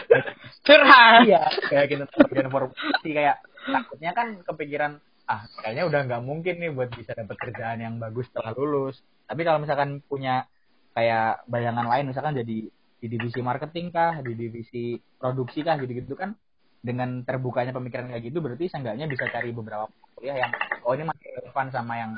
Curhat. 0.67 1.21
iya 1.27 1.43
kayak 1.71 1.87
tentang 1.91 2.21
bagian 2.31 2.49
formasi 2.53 3.11
kayak 3.11 3.37
takutnya 3.65 4.11
kan 4.13 4.29
kepikiran 4.45 4.93
ah 5.25 5.41
kayaknya 5.65 5.85
udah 5.89 6.01
nggak 6.05 6.23
mungkin 6.23 6.55
nih 6.61 6.71
buat 6.77 6.93
bisa 6.93 7.17
dapat 7.17 7.37
kerjaan 7.41 7.81
yang 7.81 7.95
bagus 7.97 8.29
setelah 8.29 8.53
lulus 8.53 9.01
tapi 9.25 9.41
kalau 9.41 9.59
misalkan 9.65 10.05
punya 10.05 10.45
kayak 10.93 11.43
bayangan 11.49 11.89
lain 11.89 12.13
misalkan 12.13 12.37
jadi 12.37 12.69
di 13.05 13.07
divisi 13.09 13.41
marketing 13.41 13.93
kah 13.93 14.21
di 14.21 14.33
divisi 14.37 14.97
produksi 15.17 15.65
kah 15.65 15.81
gitu 15.81 15.93
gitu 15.97 16.15
kan 16.17 16.37
dengan 16.85 17.25
terbukanya 17.25 17.73
pemikiran 17.73 18.13
kayak 18.13 18.29
gitu 18.29 18.45
berarti 18.45 18.69
seenggaknya 18.69 19.09
bisa 19.09 19.25
cari 19.33 19.49
beberapa 19.57 19.89
kuliah 20.17 20.37
yang 20.45 20.53
oh 20.85 20.93
ini 20.93 21.09
masih 21.09 21.29
relevan 21.41 21.69
sama 21.73 21.95
yang 21.97 22.13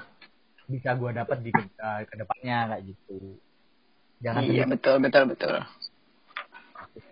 bisa 0.67 0.99
gue 0.99 1.11
dapat 1.15 1.39
di 1.47 1.55
ke, 1.55 1.63
eh, 1.63 2.03
ke 2.11 2.15
depannya 2.19 2.75
kayak 2.75 2.83
gitu 2.91 3.39
jangan 4.19 4.43
Iya 4.43 4.65
betul 4.67 4.97
betul 4.99 5.25
betul. 5.31 5.55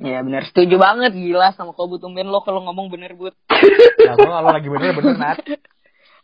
Ya 0.00 0.24
benar 0.24 0.48
setuju 0.48 0.80
banget 0.80 1.12
gila 1.12 1.52
sama 1.52 1.76
Kobut 1.76 2.00
tumben 2.00 2.28
lo 2.28 2.40
kalau 2.40 2.64
ngomong 2.64 2.88
bener 2.88 3.12
but. 3.16 3.36
Nah, 4.00 4.14
gua 4.16 4.40
kalau 4.40 4.50
lagi 4.50 4.68
bener 4.68 4.90
bener 4.96 5.16
nat. 5.16 5.38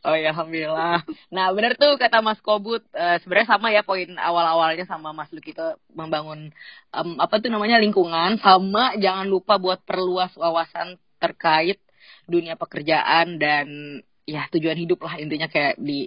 Oh 0.01 0.17
ya 0.17 0.33
alhamdulillah. 0.33 1.05
Nah 1.29 1.53
bener 1.53 1.77
tuh 1.77 2.01
kata 2.01 2.25
Mas 2.25 2.41
Kobut 2.41 2.81
eh, 2.97 3.21
sebenarnya 3.21 3.53
sama 3.53 3.69
ya 3.69 3.85
poin 3.85 4.09
awal-awalnya 4.17 4.89
sama 4.89 5.13
Mas 5.13 5.29
Luki 5.29 5.53
itu 5.53 5.67
membangun 5.93 6.49
em, 6.89 7.09
apa 7.21 7.37
tuh 7.37 7.53
namanya 7.53 7.77
lingkungan 7.77 8.41
sama 8.41 8.97
jangan 8.97 9.29
lupa 9.29 9.61
buat 9.61 9.85
perluas 9.85 10.33
wawasan 10.41 10.97
terkait 11.21 11.85
dunia 12.25 12.57
pekerjaan 12.57 13.37
dan 13.37 14.01
ya 14.31 14.47
tujuan 14.49 14.79
hidup 14.79 15.03
lah 15.03 15.19
intinya 15.19 15.47
kayak 15.47 15.75
di 15.77 16.07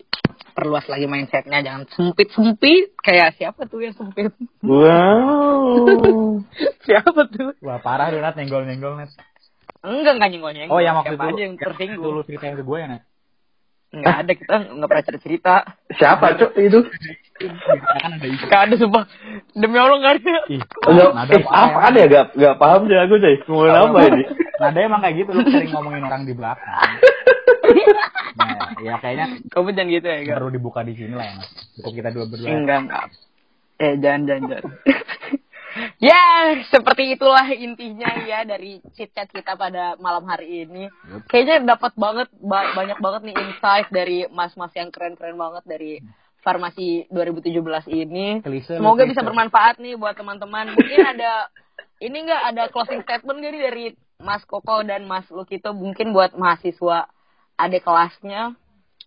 perluas 0.53 0.87
lagi 0.87 1.03
mindsetnya 1.03 1.59
jangan 1.59 1.83
sempit 1.89 2.31
sempit 2.31 2.95
kayak 2.97 3.35
siapa 3.35 3.67
tuh 3.67 3.83
yang 3.83 3.91
sempit 3.91 4.31
Wow. 4.63 6.39
siapa 6.87 7.27
tuh 7.27 7.51
Wah 7.59 7.77
parah 7.77 8.07
tuh 8.07 8.17
nat 8.17 8.33
nyenggol 8.33 8.63
nyenggol 8.63 8.95
nat. 8.95 9.11
enggak 9.81 10.13
enggak 10.15 10.29
nyenggol 10.31 10.51
nyenggol 10.51 10.71
Oh 10.71 10.79
yang 10.79 10.95
waktu 10.95 11.13
Siapa 11.13 11.25
itu 11.25 11.35
aja 11.35 11.41
yang 11.43 11.55
tersinggung 11.57 12.03
Dulu 12.05 12.19
ceritain 12.23 12.55
ke 12.55 12.63
gue 12.63 12.77
ya 12.77 12.87
nat. 12.87 13.03
nggak 13.93 14.15
ada 14.25 14.31
kita 14.33 14.55
nggak 14.73 14.89
pernah 14.89 15.05
cerita 15.05 15.21
cerita 15.21 15.53
Siapa 15.93 16.25
cuk 16.33 16.51
itu? 16.57 16.79
kan 17.93 18.11
ada 18.13 18.25
nggak 18.25 18.61
ada 18.63 18.75
sumpah 18.75 19.03
demi 19.53 19.77
allah 19.77 19.97
nggak 19.99 20.15
ada 20.17 20.35
Ih, 20.47 20.61
Enggak, 20.87 21.11
nada 21.13 21.31
eh, 21.31 21.43
apa 21.43 21.79
ada 21.83 21.97
ya? 21.97 22.07
Gak, 22.07 22.25
gak 22.33 22.55
paham 22.57 22.81
deh 22.85 22.99
aku 22.99 23.15
deh. 23.17 23.35
Ngomongin 23.43 23.73
apa 23.75 23.99
ini? 24.07 24.23
Nada 24.55 24.79
emang 24.79 25.01
kayak 25.01 25.15
gitu 25.17 25.29
lu 25.29 25.41
sering 25.45 25.69
ngomongin 25.69 26.03
orang 26.03 26.23
di 26.23 26.33
belakang. 26.33 26.73
Nah, 28.33 28.75
ya 28.81 28.97
kayaknya 28.99 29.39
kamu 29.53 29.69
jangan 29.71 29.89
gitu 29.93 30.07
ya 30.09 30.17
enggak 30.25 30.37
perlu 30.41 30.51
dibuka 30.51 30.79
di 30.83 30.93
sini 30.97 31.13
lah 31.15 31.27
ya. 31.31 31.35
Mas. 31.39 31.49
Kita 31.79 32.09
dua 32.11 32.25
berdua. 32.27 32.47
enggak 32.49 32.79
enggak 32.89 33.05
eh 33.81 33.93
jangan 33.97 34.21
jangan 34.29 34.43
jangan 34.49 34.65
ya 36.07 36.21
seperti 36.69 37.17
itulah 37.17 37.47
intinya 37.49 38.09
ya 38.23 38.45
dari 38.45 38.79
chit 38.93 39.09
chat 39.11 39.27
kita 39.33 39.57
pada 39.57 39.97
malam 39.97 40.23
hari 40.29 40.63
ini 40.67 40.85
Yup. 41.09 41.25
kayaknya 41.25 41.75
dapat 41.75 41.93
banget 41.97 42.29
ba- 42.37 42.71
banyak 42.77 42.99
banget 43.01 43.21
nih 43.27 43.35
insight 43.35 43.87
dari 43.89 44.29
mas-mas 44.29 44.71
yang 44.77 44.93
keren-keren 44.93 45.33
banget 45.33 45.63
dari 45.65 45.99
farmasi 46.45 47.09
2017 47.09 47.89
ini 47.89 48.43
lu 48.45 48.59
semoga 48.61 49.03
bisa 49.09 49.25
bermanfaat 49.25 49.81
nih 49.81 49.97
buat 49.97 50.13
teman-teman 50.13 50.75
mungkin 50.77 50.99
ada 51.01 51.49
ini 52.03 52.29
enggak 52.29 52.43
ada 52.53 52.63
closing 52.69 53.01
statement 53.01 53.39
gak 53.41 53.51
nih 53.51 53.63
dari 53.63 53.85
Mas 54.23 54.43
Koko 54.47 54.85
dan 54.87 55.03
Mas 55.03 55.27
Lukito 55.33 55.75
mungkin 55.75 56.15
buat 56.15 56.31
mahasiswa 56.37 57.09
adik 57.63 57.81
kelasnya 57.81 58.53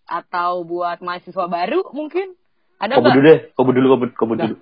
atau 0.05 0.62
buat 0.62 0.99
mahasiswa 0.99 1.45
baru 1.47 1.83
mungkin 1.90 2.33
ada 2.77 2.95
Kobu 2.95 3.03
nggak 3.03 3.16
dulu 3.16 3.27
deh. 3.27 3.38
Kobu 3.53 3.71
dulu, 3.73 3.87
kobu, 3.90 4.05
kobu 4.14 4.33
Nah. 4.35 4.47
dulu. 4.47 4.57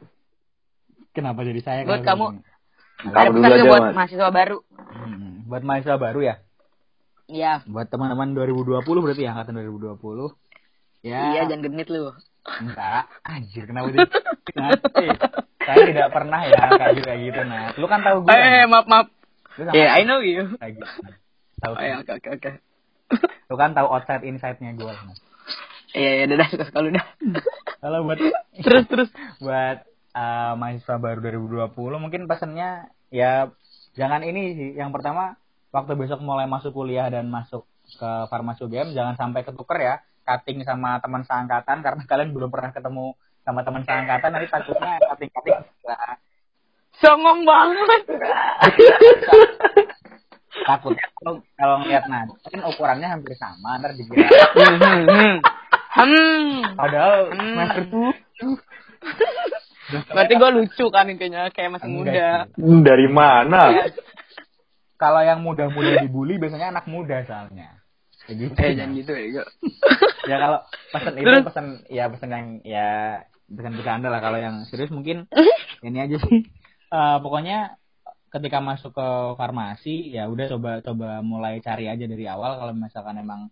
Kenapa 1.11 1.43
jadi 1.43 1.61
saya? 1.61 1.81
Buat 1.83 2.03
kamu. 2.03 2.27
ada 2.97 3.11
Kamu 3.13 3.29
dulu 3.29 3.37
pesan 3.37 3.43
nggak 3.45 3.59
aja, 3.59 3.69
buat 3.69 3.83
Mas. 3.83 3.95
mahasiswa 3.95 4.29
baru 4.31 4.59
Hmm, 4.95 5.33
buat 5.45 5.63
mahasiswa 5.63 5.97
baru 5.97 6.21
ya. 6.23 6.35
Iya 7.25 7.53
Buat 7.65 7.89
teman-teman 7.89 8.31
2020 8.33 8.85
berarti 9.01 9.23
ya 9.23 9.33
angkatan 9.33 9.57
2020. 9.59 10.37
Ya. 11.01 11.19
iya 11.31 11.41
jangan 11.45 11.65
genit 11.65 11.89
lu 11.89 12.13
Enggak. 12.45 13.09
Anjir 13.23 13.65
kenapa 13.65 13.89
jadi 13.91 14.09
Nanti. 14.55 15.07
Saya 15.59 15.79
tidak 15.83 16.09
pernah 16.11 16.41
ya 16.45 16.61
kayak 16.71 16.93
gitu 16.95 17.05
kayak 17.05 17.21
gitu 17.25 17.41
nah. 17.43 17.65
Lu 17.75 17.87
kan 17.87 18.01
tahu 18.01 18.17
gue. 18.23 18.33
eh 18.33 18.65
maaf 18.65 18.87
maaf 18.87 19.07
Lu 19.55 19.63
sama 19.65 19.75
ya 19.75 19.89
I 19.93 20.03
know 20.05 20.21
you 20.21 20.53
kayak 20.57 20.77
gitu. 20.77 20.85
Tahu. 21.57 21.73
oh, 21.73 21.81
ya, 21.81 21.95
oke 21.99 22.13
oke 22.15 22.29
oke 22.37 22.51
Lu 23.51 23.55
kan 23.61 23.77
tahu 23.77 23.89
outside 23.91 24.25
inside-nya 24.25 24.77
gue. 24.77 24.95
Iya 25.95 26.11
iya 26.23 26.25
udah 26.27 26.49
sekali 26.67 26.91
udah 26.91 27.07
Kalau 27.79 27.99
buat 28.03 28.19
terus 28.67 28.85
terus 28.91 29.11
buat 29.39 29.87
eh, 30.15 30.53
mahasiswa 30.59 30.97
baru 30.99 31.19
2020 31.23 32.03
mungkin 32.03 32.27
pesannya 32.27 32.91
ya 33.15 33.51
jangan 33.95 34.27
ini 34.27 34.57
sih. 34.59 34.71
Yang 34.75 34.91
pertama 35.01 35.39
waktu 35.75 35.99
besok 35.99 36.23
mulai 36.23 36.47
masuk 36.47 36.71
kuliah 36.71 37.11
dan 37.11 37.27
masuk 37.31 37.67
ke 37.99 38.11
farmasi 38.33 38.65
UGM 38.65 38.97
jangan 38.97 39.15
sampai 39.19 39.45
ketuker 39.45 39.79
ya 39.79 39.95
cutting 40.25 40.65
sama 40.65 40.99
teman 41.05 41.23
seangkatan 41.27 41.85
karena 41.85 42.03
kalian 42.11 42.31
belum 42.33 42.49
pernah 42.49 42.73
ketemu 42.73 43.13
sama 43.45 43.61
teman 43.61 43.83
seangkatan 43.85 44.31
nanti 44.33 44.49
takutnya 44.49 44.93
cutting 45.05 45.31
cutting 45.35 45.59
songong 47.03 47.41
banget 47.45 48.03
takut. 50.65 50.97
Kalau 50.97 51.33
kalau 51.55 51.77
ngeliat 51.85 52.05
nah 52.09 52.25
kan 52.27 52.61
ukurannya 52.65 53.09
hampir 53.09 53.37
sama 53.37 53.79
ntar 53.79 53.93
dikira 53.95 54.25
hmm 54.25 54.77
hmm 54.81 55.03
hmm. 55.07 55.37
Hmm. 55.95 56.59
Padahal 56.75 57.31
Hmm. 57.31 57.55
semester 57.55 57.85
tujuh. 57.87 58.55
Berarti 60.11 60.33
gue 60.35 60.51
lucu 60.59 60.85
kan 60.91 61.07
intinya 61.07 61.47
kayak 61.53 61.79
masih 61.79 61.89
muda. 61.93 62.11
Enggak 62.11 62.41
sih. 62.57 62.81
Dari 62.83 63.07
mana? 63.13 63.61
kalau 65.03 65.21
yang 65.21 65.45
muda-muda 65.45 66.01
dibully 66.01 66.41
biasanya 66.41 66.73
anak 66.75 66.87
muda 66.89 67.23
soalnya. 67.29 67.85
Kayak 68.25 68.37
gitu. 68.41 68.53
Eh 68.57 68.73
jangan 68.73 68.93
gitu 68.97 69.13
ya 69.13 69.45
ya 70.31 70.37
kalau 70.41 70.59
pesan 70.89 71.15
itu 71.21 71.37
pesan 71.45 71.67
ya 71.93 72.05
pesan 72.09 72.31
yang 72.33 72.47
ya 72.65 72.89
pesan 73.53 73.73
bercanda 73.77 74.09
lah. 74.09 74.21
Kalau 74.25 74.39
yang 74.41 74.65
serius 74.67 74.91
mungkin 74.91 75.29
ini 75.87 75.99
aja 76.01 76.17
sih. 76.17 76.49
Eh, 76.95 77.17
pokoknya 77.21 77.77
ketika 78.35 78.59
masuk 78.59 78.91
ke 78.91 79.09
farmasi 79.39 80.11
ya 80.11 80.27
udah 80.27 80.47
coba 80.59 80.71
coba 80.83 81.23
mulai 81.23 81.63
cari 81.63 81.87
aja 81.87 82.03
dari 82.03 82.27
awal. 82.27 82.59
Kalau 82.59 82.75
misalkan 82.75 83.23
emang 83.23 83.47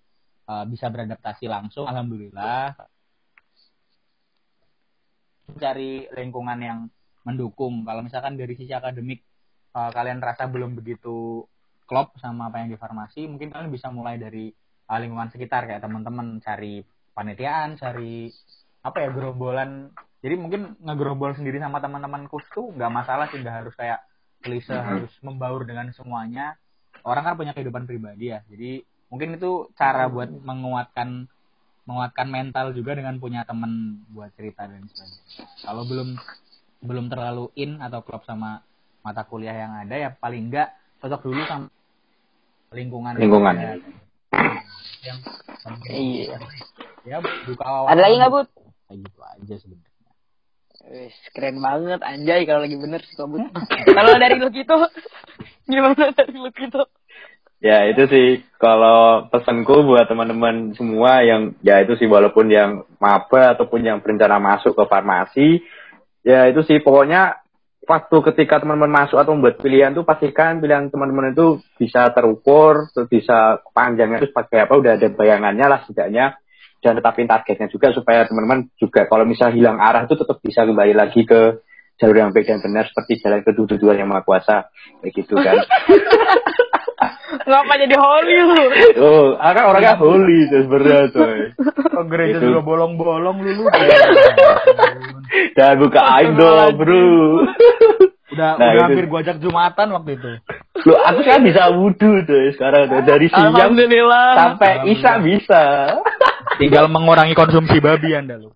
eh, 0.51 0.64
bisa 0.66 0.90
beradaptasi 0.90 1.47
langsung 1.47 1.87
alhamdulillah. 1.87 2.75
Cari 5.55 6.11
lingkungan 6.11 6.59
yang 6.59 6.79
mendukung. 7.23 7.87
Kalau 7.87 8.03
misalkan 8.03 8.35
dari 8.35 8.59
sisi 8.59 8.75
akademik 8.75 9.23
eh, 9.79 9.90
kalian 9.95 10.18
rasa 10.18 10.51
belum 10.51 10.75
begitu 10.75 11.47
klop 11.87 12.18
sama 12.18 12.51
apa 12.51 12.66
yang 12.66 12.75
di 12.75 12.79
farmasi 12.79 13.27
mungkin 13.31 13.55
kalian 13.55 13.71
bisa 13.71 13.87
mulai 13.95 14.18
dari 14.18 14.51
eh, 14.90 14.99
lingkungan 14.99 15.31
sekitar 15.31 15.71
kayak 15.71 15.87
teman-teman 15.87 16.42
cari 16.42 16.83
panitiaan 17.14 17.79
cari 17.79 18.27
apa 18.83 18.99
ya 18.99 19.09
gerombolan. 19.14 19.95
Jadi 20.23 20.35
mungkin 20.38 20.75
ngegerombol 20.83 21.38
sendiri 21.38 21.62
sama 21.62 21.79
teman-teman 21.79 22.27
kus 22.27 22.42
tuh 22.51 22.75
nggak 22.75 22.90
masalah 22.90 23.31
sih 23.31 23.38
nggak 23.38 23.57
harus 23.62 23.75
kayak 23.79 24.03
klise 24.42 24.74
harus 24.74 25.12
membaur 25.22 25.62
dengan 25.62 25.88
semuanya. 25.94 26.59
Orang 27.07 27.22
kan 27.24 27.35
punya 27.38 27.55
kehidupan 27.55 27.87
pribadi 27.87 28.35
ya. 28.35 28.42
Jadi 28.50 28.83
mungkin 29.09 29.38
itu 29.38 29.70
cara 29.78 30.11
buat 30.11 30.28
menguatkan 30.28 31.31
menguatkan 31.83 32.31
mental 32.31 32.70
juga 32.74 32.94
dengan 32.94 33.18
punya 33.18 33.42
teman 33.42 34.02
buat 34.11 34.31
cerita 34.35 34.66
dan 34.66 34.87
sebagainya. 34.87 35.46
Kalau 35.66 35.83
belum 35.87 36.09
belum 36.83 37.07
terlalu 37.11 37.50
in 37.59 37.78
atau 37.78 38.02
klop 38.02 38.26
sama 38.26 38.62
mata 39.02 39.22
kuliah 39.26 39.55
yang 39.55 39.72
ada 39.83 39.94
ya 39.98 40.11
paling 40.14 40.50
enggak 40.50 40.74
cocok 41.02 41.22
dulu 41.26 41.42
sama 41.46 41.66
lingkungan 42.70 43.18
yang 43.18 43.22
Lingkungan. 43.26 43.55
ada. 43.59 43.70
yang 45.02 45.18
iya. 45.90 46.38
ya 47.02 47.18
buka 47.18 47.66
wawasan. 47.66 47.90
Ada 47.94 48.00
lagi 48.07 48.14
nggak 48.18 48.33
kayak 48.87 48.98
gitu 49.02 49.20
aja 49.22 49.55
sebenarnya 49.59 49.91
Wih, 50.83 51.14
keren 51.31 51.62
banget 51.62 52.01
anjay 52.03 52.42
kalau 52.42 52.66
lagi 52.66 52.75
bener 52.75 53.01
sih 53.07 53.14
kabut. 53.14 53.47
kalau 53.97 54.12
dari 54.18 54.37
lu 54.42 54.51
gitu 54.51 54.77
gimana 55.71 56.11
dari 56.11 56.35
lu 56.35 56.51
gitu? 56.51 56.83
Ya 57.62 57.87
itu 57.87 58.11
sih 58.11 58.42
kalau 58.59 59.31
pesanku 59.31 59.87
buat 59.87 60.11
teman-teman 60.11 60.75
semua 60.75 61.23
yang 61.23 61.55
ya 61.62 61.79
itu 61.79 61.95
sih 61.95 62.11
walaupun 62.11 62.51
yang 62.51 62.83
maba 62.99 63.55
ataupun 63.55 63.87
yang 63.87 64.03
berencana 64.03 64.42
masuk 64.42 64.75
ke 64.75 64.85
farmasi 64.90 65.49
ya 66.27 66.51
itu 66.51 66.66
sih 66.66 66.83
pokoknya 66.83 67.38
waktu 67.87 68.16
ketika 68.35 68.62
teman-teman 68.62 69.07
masuk 69.07 69.18
atau 69.18 69.35
membuat 69.35 69.59
pilihan 69.62 69.95
tuh 69.95 70.07
pastikan 70.07 70.62
pilihan 70.62 70.90
teman-teman 70.90 71.35
itu 71.35 71.59
bisa 71.79 72.11
terukur, 72.14 72.90
terus 72.95 73.11
bisa 73.11 73.59
panjangnya 73.75 74.23
itu 74.23 74.31
sebagai 74.31 74.66
apa 74.66 74.75
udah 74.79 74.92
ada 74.99 75.09
bayangannya 75.11 75.66
lah 75.66 75.79
setidaknya 75.87 76.41
dan 76.83 76.99
tetapin 76.99 77.31
targetnya 77.31 77.71
juga 77.71 77.95
supaya 77.95 78.27
teman-teman 78.27 78.66
juga 78.75 79.07
kalau 79.07 79.23
misal 79.23 79.55
hilang 79.55 79.79
arah 79.79 80.05
itu 80.05 80.18
tetap 80.18 80.42
bisa 80.42 80.66
kembali 80.66 80.92
lagi 80.92 81.23
ke 81.23 81.62
jalur 82.03 82.18
yang 82.18 82.35
baik 82.35 82.51
dan 82.51 82.59
benar 82.59 82.90
seperti 82.90 83.23
jalan 83.23 83.47
kedua-dua 83.47 83.95
yang 83.95 84.11
maha 84.11 84.27
kuasa 84.27 84.66
kayak 85.01 85.12
gitu 85.14 85.38
kan. 85.38 85.62
Ngapa 87.43 87.74
jadi 87.80 87.97
holy 87.99 88.37
lu? 88.45 88.62
Oh, 89.03 89.26
kan 89.41 89.64
orangnya 89.66 89.99
holy 89.99 90.47
sebenarnya 90.53 91.11
tuh. 91.11 91.26
Kok 91.91 92.05
gereja 92.07 92.39
Itu. 92.39 92.53
juga 92.53 92.61
bolong-bolong 92.62 93.43
lulu. 93.43 93.66
Dan 95.57 95.80
buka 95.80 96.01
aib 96.20 96.37
dong, 96.37 96.76
bro. 96.76 97.09
udah 98.33 98.51
Nah, 98.57 98.57
udah 98.57 98.72
itu. 98.72 98.83
hampir 98.85 99.05
gua 99.09 99.20
ajak 99.24 99.37
jumatan 99.41 99.87
waktu 99.93 100.11
itu. 100.16 100.30
Loh, 100.89 100.99
aku 101.05 101.20
kan 101.24 101.41
bisa 101.45 101.62
wudhu 101.72 102.24
tuh 102.24 102.43
sekarang 102.57 102.89
tuh. 102.89 103.01
Dari 103.05 103.26
siang 103.28 103.53
sampai 104.37 104.72
isya 104.93 105.12
bisa. 105.20 105.64
Tinggal 106.61 106.88
mengurangi 106.92 107.32
konsumsi 107.32 107.80
babi 107.80 108.16
Anda 108.16 108.36
lu. 108.40 108.50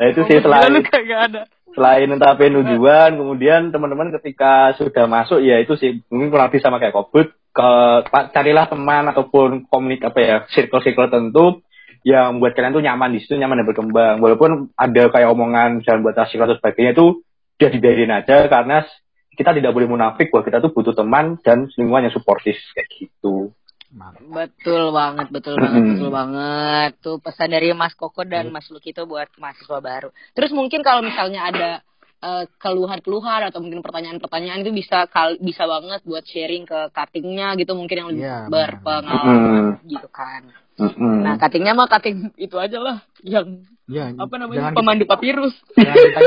Nah 0.00 0.06
itu 0.10 0.20
sih 0.26 0.42
selain 0.42 0.82
kagak 0.82 1.20
ada. 1.30 1.42
selain 1.72 2.04
netapin 2.04 2.52
tujuan, 2.52 3.16
kemudian 3.16 3.72
teman-teman 3.72 4.12
ketika 4.18 4.76
sudah 4.76 5.08
masuk 5.08 5.40
ya 5.40 5.56
itu 5.62 5.72
sih 5.78 6.04
mungkin 6.12 6.28
kurang 6.28 6.52
lebih 6.52 6.60
sama 6.60 6.76
kayak 6.76 6.92
kobut 6.92 7.32
ke 7.52 7.70
carilah 8.32 8.68
teman 8.68 9.08
ataupun 9.08 9.68
komunik 9.70 10.04
apa 10.04 10.18
ya 10.20 10.36
circle-circle 10.52 11.08
tertentu 11.08 11.64
yang 12.02 12.42
buat 12.42 12.52
kalian 12.52 12.74
tuh 12.74 12.84
nyaman 12.84 13.14
di 13.14 13.22
situ 13.22 13.38
nyaman 13.38 13.62
dan 13.62 13.66
berkembang 13.68 14.16
walaupun 14.18 14.74
ada 14.74 15.02
kayak 15.08 15.32
omongan 15.32 15.86
jangan 15.86 16.02
buat 16.02 16.18
asik 16.18 16.42
atau 16.42 16.58
sebagainya 16.58 16.92
itu 16.98 17.22
dia 17.56 17.70
dibiarin 17.70 18.10
aja 18.10 18.50
karena 18.50 18.82
kita 19.32 19.56
tidak 19.56 19.72
boleh 19.72 19.88
munafik 19.88 20.28
bahwa 20.28 20.44
kita 20.44 20.58
tuh 20.60 20.72
butuh 20.76 20.92
teman 20.92 21.40
dan 21.40 21.70
lingkungan 21.78 22.10
yang 22.10 22.14
suportif 22.14 22.58
kayak 22.76 22.88
gitu. 22.90 23.54
Betul 24.22 24.88
banget, 24.90 25.28
betul 25.28 25.54
banget, 25.56 25.82
betul 25.84 26.08
banget. 26.10 26.90
Tuh 26.98 27.16
pesan 27.20 27.52
dari 27.52 27.68
Mas 27.72 27.92
Koko 27.92 28.24
dan 28.24 28.48
Mas 28.48 28.64
Luki 28.68 28.90
itu 28.90 29.04
buat 29.04 29.28
mahasiswa 29.36 29.78
baru. 29.78 30.08
Terus 30.32 30.50
mungkin 30.50 30.80
kalau 30.80 31.04
misalnya 31.04 31.44
ada 31.44 31.70
eh, 32.18 32.44
keluhan-keluhan 32.56 33.52
atau 33.52 33.60
mungkin 33.60 33.82
pertanyaan-pertanyaan 33.82 34.64
itu 34.64 34.72
bisa 34.72 35.04
kal 35.06 35.36
bisa 35.36 35.68
banget 35.68 36.00
buat 36.02 36.24
sharing 36.24 36.64
ke 36.64 36.88
cuttingnya 36.88 37.52
gitu 37.56 37.76
mungkin 37.76 37.96
yang 37.98 38.08
lebih 38.14 38.24
Iya, 38.24 38.38
benar. 38.46 38.70
berpengalaman 38.80 39.62
gitu 39.84 40.08
kan. 40.08 40.42
Mm-mm. 40.80 41.16
Nah 41.20 41.34
cuttingnya 41.36 41.76
mah 41.76 41.84
cutting 41.86 42.32
itu 42.38 42.56
aja 42.56 42.78
lah 42.80 42.96
yang 43.20 43.68
Iya, 43.90 44.14
apa 44.16 44.34
namanya 44.38 44.72
jangan 44.72 44.74
pemandu 44.78 45.04
papirus. 45.04 45.52
jangan 45.74 45.98
kita- 46.00 46.22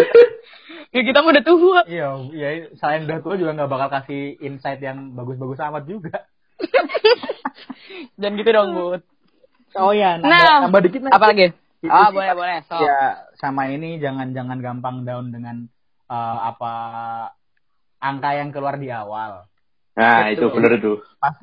ya 0.94 1.02
kita 1.02 1.18
mah 1.24 1.32
udah 1.34 1.44
tua. 1.44 1.80
Iya, 1.88 2.08
iya, 2.30 2.48
selain 2.78 3.10
udah 3.10 3.20
tua 3.26 3.34
juga 3.40 3.52
nggak 3.58 3.72
bakal 3.72 3.90
kasih 3.90 4.38
insight 4.38 4.84
yang 4.84 5.16
bagus-bagus 5.16 5.58
amat 5.64 5.84
juga. 5.90 6.30
Dan 8.22 8.40
gitu 8.40 8.50
dong, 8.52 8.70
Bud. 8.76 9.02
Oh 9.76 9.92
iya, 9.92 10.16
nambah, 10.16 10.30
Nah, 10.32 10.58
nambah 10.68 10.82
dikit 10.88 11.02
nih. 11.04 11.14
Apa 11.14 11.26
lagi? 11.32 11.48
Itu 11.84 11.92
Ah, 11.92 12.10
sih, 12.10 12.16
boleh, 12.16 12.34
boleh. 12.34 12.58
So. 12.66 12.80
Ya, 12.80 13.28
sama 13.36 13.68
ini 13.70 14.00
jangan 14.00 14.32
jangan 14.32 14.58
gampang 14.64 15.04
down 15.04 15.30
dengan 15.36 15.68
eh, 16.08 16.38
apa 16.40 16.74
angka 18.00 18.30
yang 18.38 18.50
keluar 18.56 18.80
di 18.80 18.88
awal. 18.94 19.46
Nah, 19.96 20.32
itu 20.32 20.48
Betul. 20.48 20.56
bener 20.60 20.72
tuh. 20.80 20.98
Pas 21.20 21.36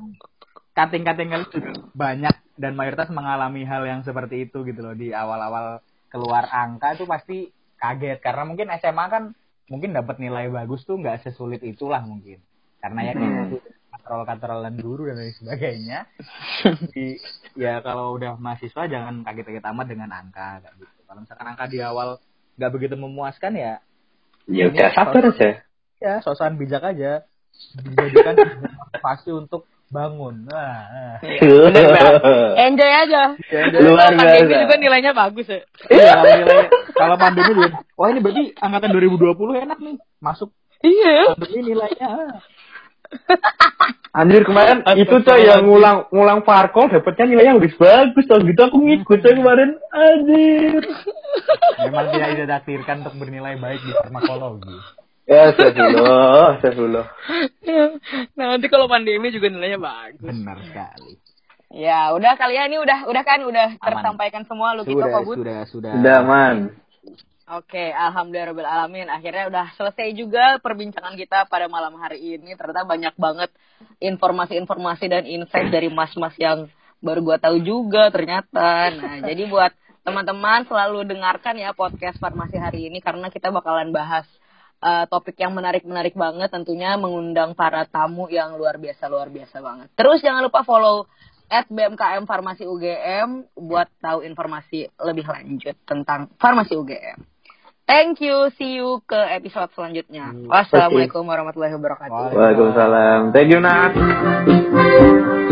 cutting-cutting 0.73 1.29
kalian 1.29 1.49
juga 1.53 1.71
banyak 1.93 2.35
dan 2.57 2.73
mayoritas 2.73 3.09
mengalami 3.13 3.65
hal 3.65 3.85
yang 3.85 4.01
seperti 4.01 4.49
itu 4.49 4.65
gitu 4.65 4.81
loh 4.81 4.97
di 4.97 5.13
awal-awal 5.13 5.81
keluar 6.09 6.49
angka 6.49 6.97
itu 6.97 7.05
pasti 7.05 7.37
kaget 7.77 8.21
karena 8.21 8.45
mungkin 8.45 8.69
SMA 8.77 9.05
kan 9.09 9.23
mungkin 9.69 9.93
dapat 9.93 10.17
nilai 10.21 10.49
bagus 10.49 10.85
tuh 10.85 10.97
nggak 10.97 11.25
sesulit 11.25 11.61
itulah 11.65 12.01
mungkin 12.05 12.41
karena 12.81 12.99
ya 13.09 13.13
Hmm. 13.17 13.57
Katrol-katrolan 14.03 14.75
guru 14.77 15.07
dan 15.07 15.15
lain 15.17 15.31
sebagainya 15.33 15.99
Jadi, 16.59 17.23
ya 17.55 17.79
kalau 17.79 18.13
udah 18.13 18.35
mahasiswa 18.35 18.83
jangan 18.85 19.23
kaget-kaget 19.23 19.63
amat 19.65 19.87
dengan 19.87 20.11
angka 20.11 20.59
kayak 20.59 20.75
gitu 20.75 20.99
kalau 21.07 21.19
misalkan 21.23 21.47
angka 21.47 21.65
di 21.65 21.79
awal 21.79 22.19
nggak 22.53 22.71
begitu 22.71 22.95
memuaskan 22.95 23.55
ya 23.55 23.73
Ya 24.43 24.67
udah 24.67 24.91
sabar 24.91 25.23
aja. 25.23 25.63
ya 25.97 26.13
sosokan 26.19 26.59
bijak 26.59 26.83
aja 26.83 27.23
dijadikan 27.79 28.35
motivasi 28.75 29.31
untuk 29.31 29.63
bangun 29.87 30.43
nah, 30.43 30.83
nah. 30.89 31.17
Enjoy 32.65 32.91
aja. 32.97 33.37
Luar 33.77 34.09
Kalau 34.09 34.17
pandemi 34.17 34.49
biasa. 34.49 34.61
juga 34.65 34.75
nilainya 34.75 35.11
bagus 35.13 35.45
ya. 35.45 35.61
Iya, 35.87 36.11
kalau 36.11 36.33
nilai 36.35 36.65
kalau 36.91 37.15
pandemi 37.15 37.51
dia, 37.53 37.69
wah 37.93 38.09
ini 38.09 38.19
berarti 38.19 38.43
angkatan 38.57 38.89
2020 38.89 39.63
enak 39.63 39.77
nih 39.79 39.95
masuk 40.17 40.49
Iya. 40.81 41.37
pandemi 41.37 41.71
nilainya. 41.71 42.09
Anjir 44.19 44.45
kemarin 44.45 44.85
itu 44.93 45.15
coy 45.25 45.41
yang 45.41 45.65
ngulang 45.65 46.05
ngulang 46.13 46.45
Farkol 46.45 46.85
dapetnya 46.85 47.33
nilainya 47.33 47.57
lebih 47.57 47.73
bagus 47.81 48.29
tuh 48.29 48.45
gitu 48.45 48.61
aku 48.61 48.77
ngikut 48.77 49.19
coy 49.25 49.33
kemarin 49.33 49.73
anjir. 49.89 50.85
Memang 51.81 52.13
tidak 52.13 52.29
ditakdirkan 52.37 53.01
untuk 53.01 53.17
bernilai 53.17 53.57
baik 53.57 53.81
di 53.81 53.89
farmakologi. 53.97 54.77
Ya 55.25 55.49
astagfirullah, 55.49 56.61
astagfirullah. 56.61 57.07
Nah, 58.37 58.45
nanti 58.53 58.67
kalau 58.69 58.85
pandemi 58.85 59.33
juga 59.33 59.49
nilainya 59.49 59.81
bagus. 59.81 60.29
Benar 60.29 60.61
sekali. 60.61 61.17
Ya, 61.73 62.13
udah 62.13 62.37
kalian 62.37 62.69
ini 62.69 62.77
udah 62.85 63.09
udah 63.09 63.23
kan 63.25 63.41
udah 63.41 63.67
Aman. 63.73 63.81
tersampaikan 63.81 64.45
semua 64.45 64.77
lu 64.77 64.85
gitu 64.85 65.01
Sudah, 65.01 65.09
kok, 65.09 65.21
Bud. 65.25 65.37
sudah, 65.41 65.59
sudah. 65.73 65.91
Udah 65.97 66.19
man. 66.21 66.57
Oke, 67.43 67.91
alhamdulillah 67.91 68.55
alamin. 68.63 69.11
Akhirnya 69.11 69.51
udah 69.51 69.65
selesai 69.75 70.15
juga 70.15 70.63
perbincangan 70.63 71.19
kita 71.19 71.43
pada 71.51 71.67
malam 71.67 71.99
hari 71.99 72.39
ini. 72.39 72.55
Ternyata 72.55 72.87
banyak 72.87 73.19
banget 73.19 73.51
informasi-informasi 73.99 75.05
dan 75.11 75.27
insight 75.27 75.67
dari 75.67 75.91
mas-mas 75.91 76.31
yang 76.39 76.71
baru 77.03 77.19
gua 77.19 77.37
tahu 77.43 77.59
juga 77.59 78.07
ternyata. 78.15 78.95
Nah, 78.95 79.19
jadi 79.27 79.43
buat 79.51 79.75
teman-teman 80.07 80.63
selalu 80.71 81.03
dengarkan 81.03 81.59
ya 81.59 81.75
podcast 81.75 82.15
farmasi 82.15 82.55
hari 82.55 82.87
ini 82.87 83.03
karena 83.03 83.27
kita 83.27 83.51
bakalan 83.51 83.91
bahas 83.91 84.23
eh, 84.79 85.03
topik 85.11 85.35
yang 85.35 85.51
menarik-menarik 85.51 86.15
banget 86.15 86.47
tentunya 86.47 86.95
mengundang 86.95 87.59
para 87.59 87.83
tamu 87.83 88.31
yang 88.31 88.55
luar 88.55 88.79
biasa 88.79 89.11
luar 89.11 89.27
biasa 89.27 89.59
banget. 89.59 89.91
Terus 89.99 90.23
jangan 90.23 90.47
lupa 90.47 90.63
follow 90.63 91.11
at 91.51 91.67
BMKM 91.67 92.23
Farmasi 92.23 92.63
UGM 92.63 93.51
buat 93.59 93.91
tahu 93.99 94.23
informasi 94.23 94.87
lebih 95.03 95.27
lanjut 95.27 95.75
tentang 95.83 96.31
Farmasi 96.39 96.79
UGM. 96.79 97.32
Thank 97.83 98.23
you, 98.23 98.47
see 98.55 98.79
you 98.79 99.03
ke 99.03 99.15
episode 99.15 99.67
selanjutnya. 99.75 100.31
Wassalamualaikum 100.47 101.27
warahmatullahi 101.27 101.75
wabarakatuh. 101.75 102.31
Waalaikumsalam. 102.31 103.35
Waalaikumsalam. 103.35 103.35
Thank 103.35 103.49
you 103.51 103.59
Nat. 103.59 105.51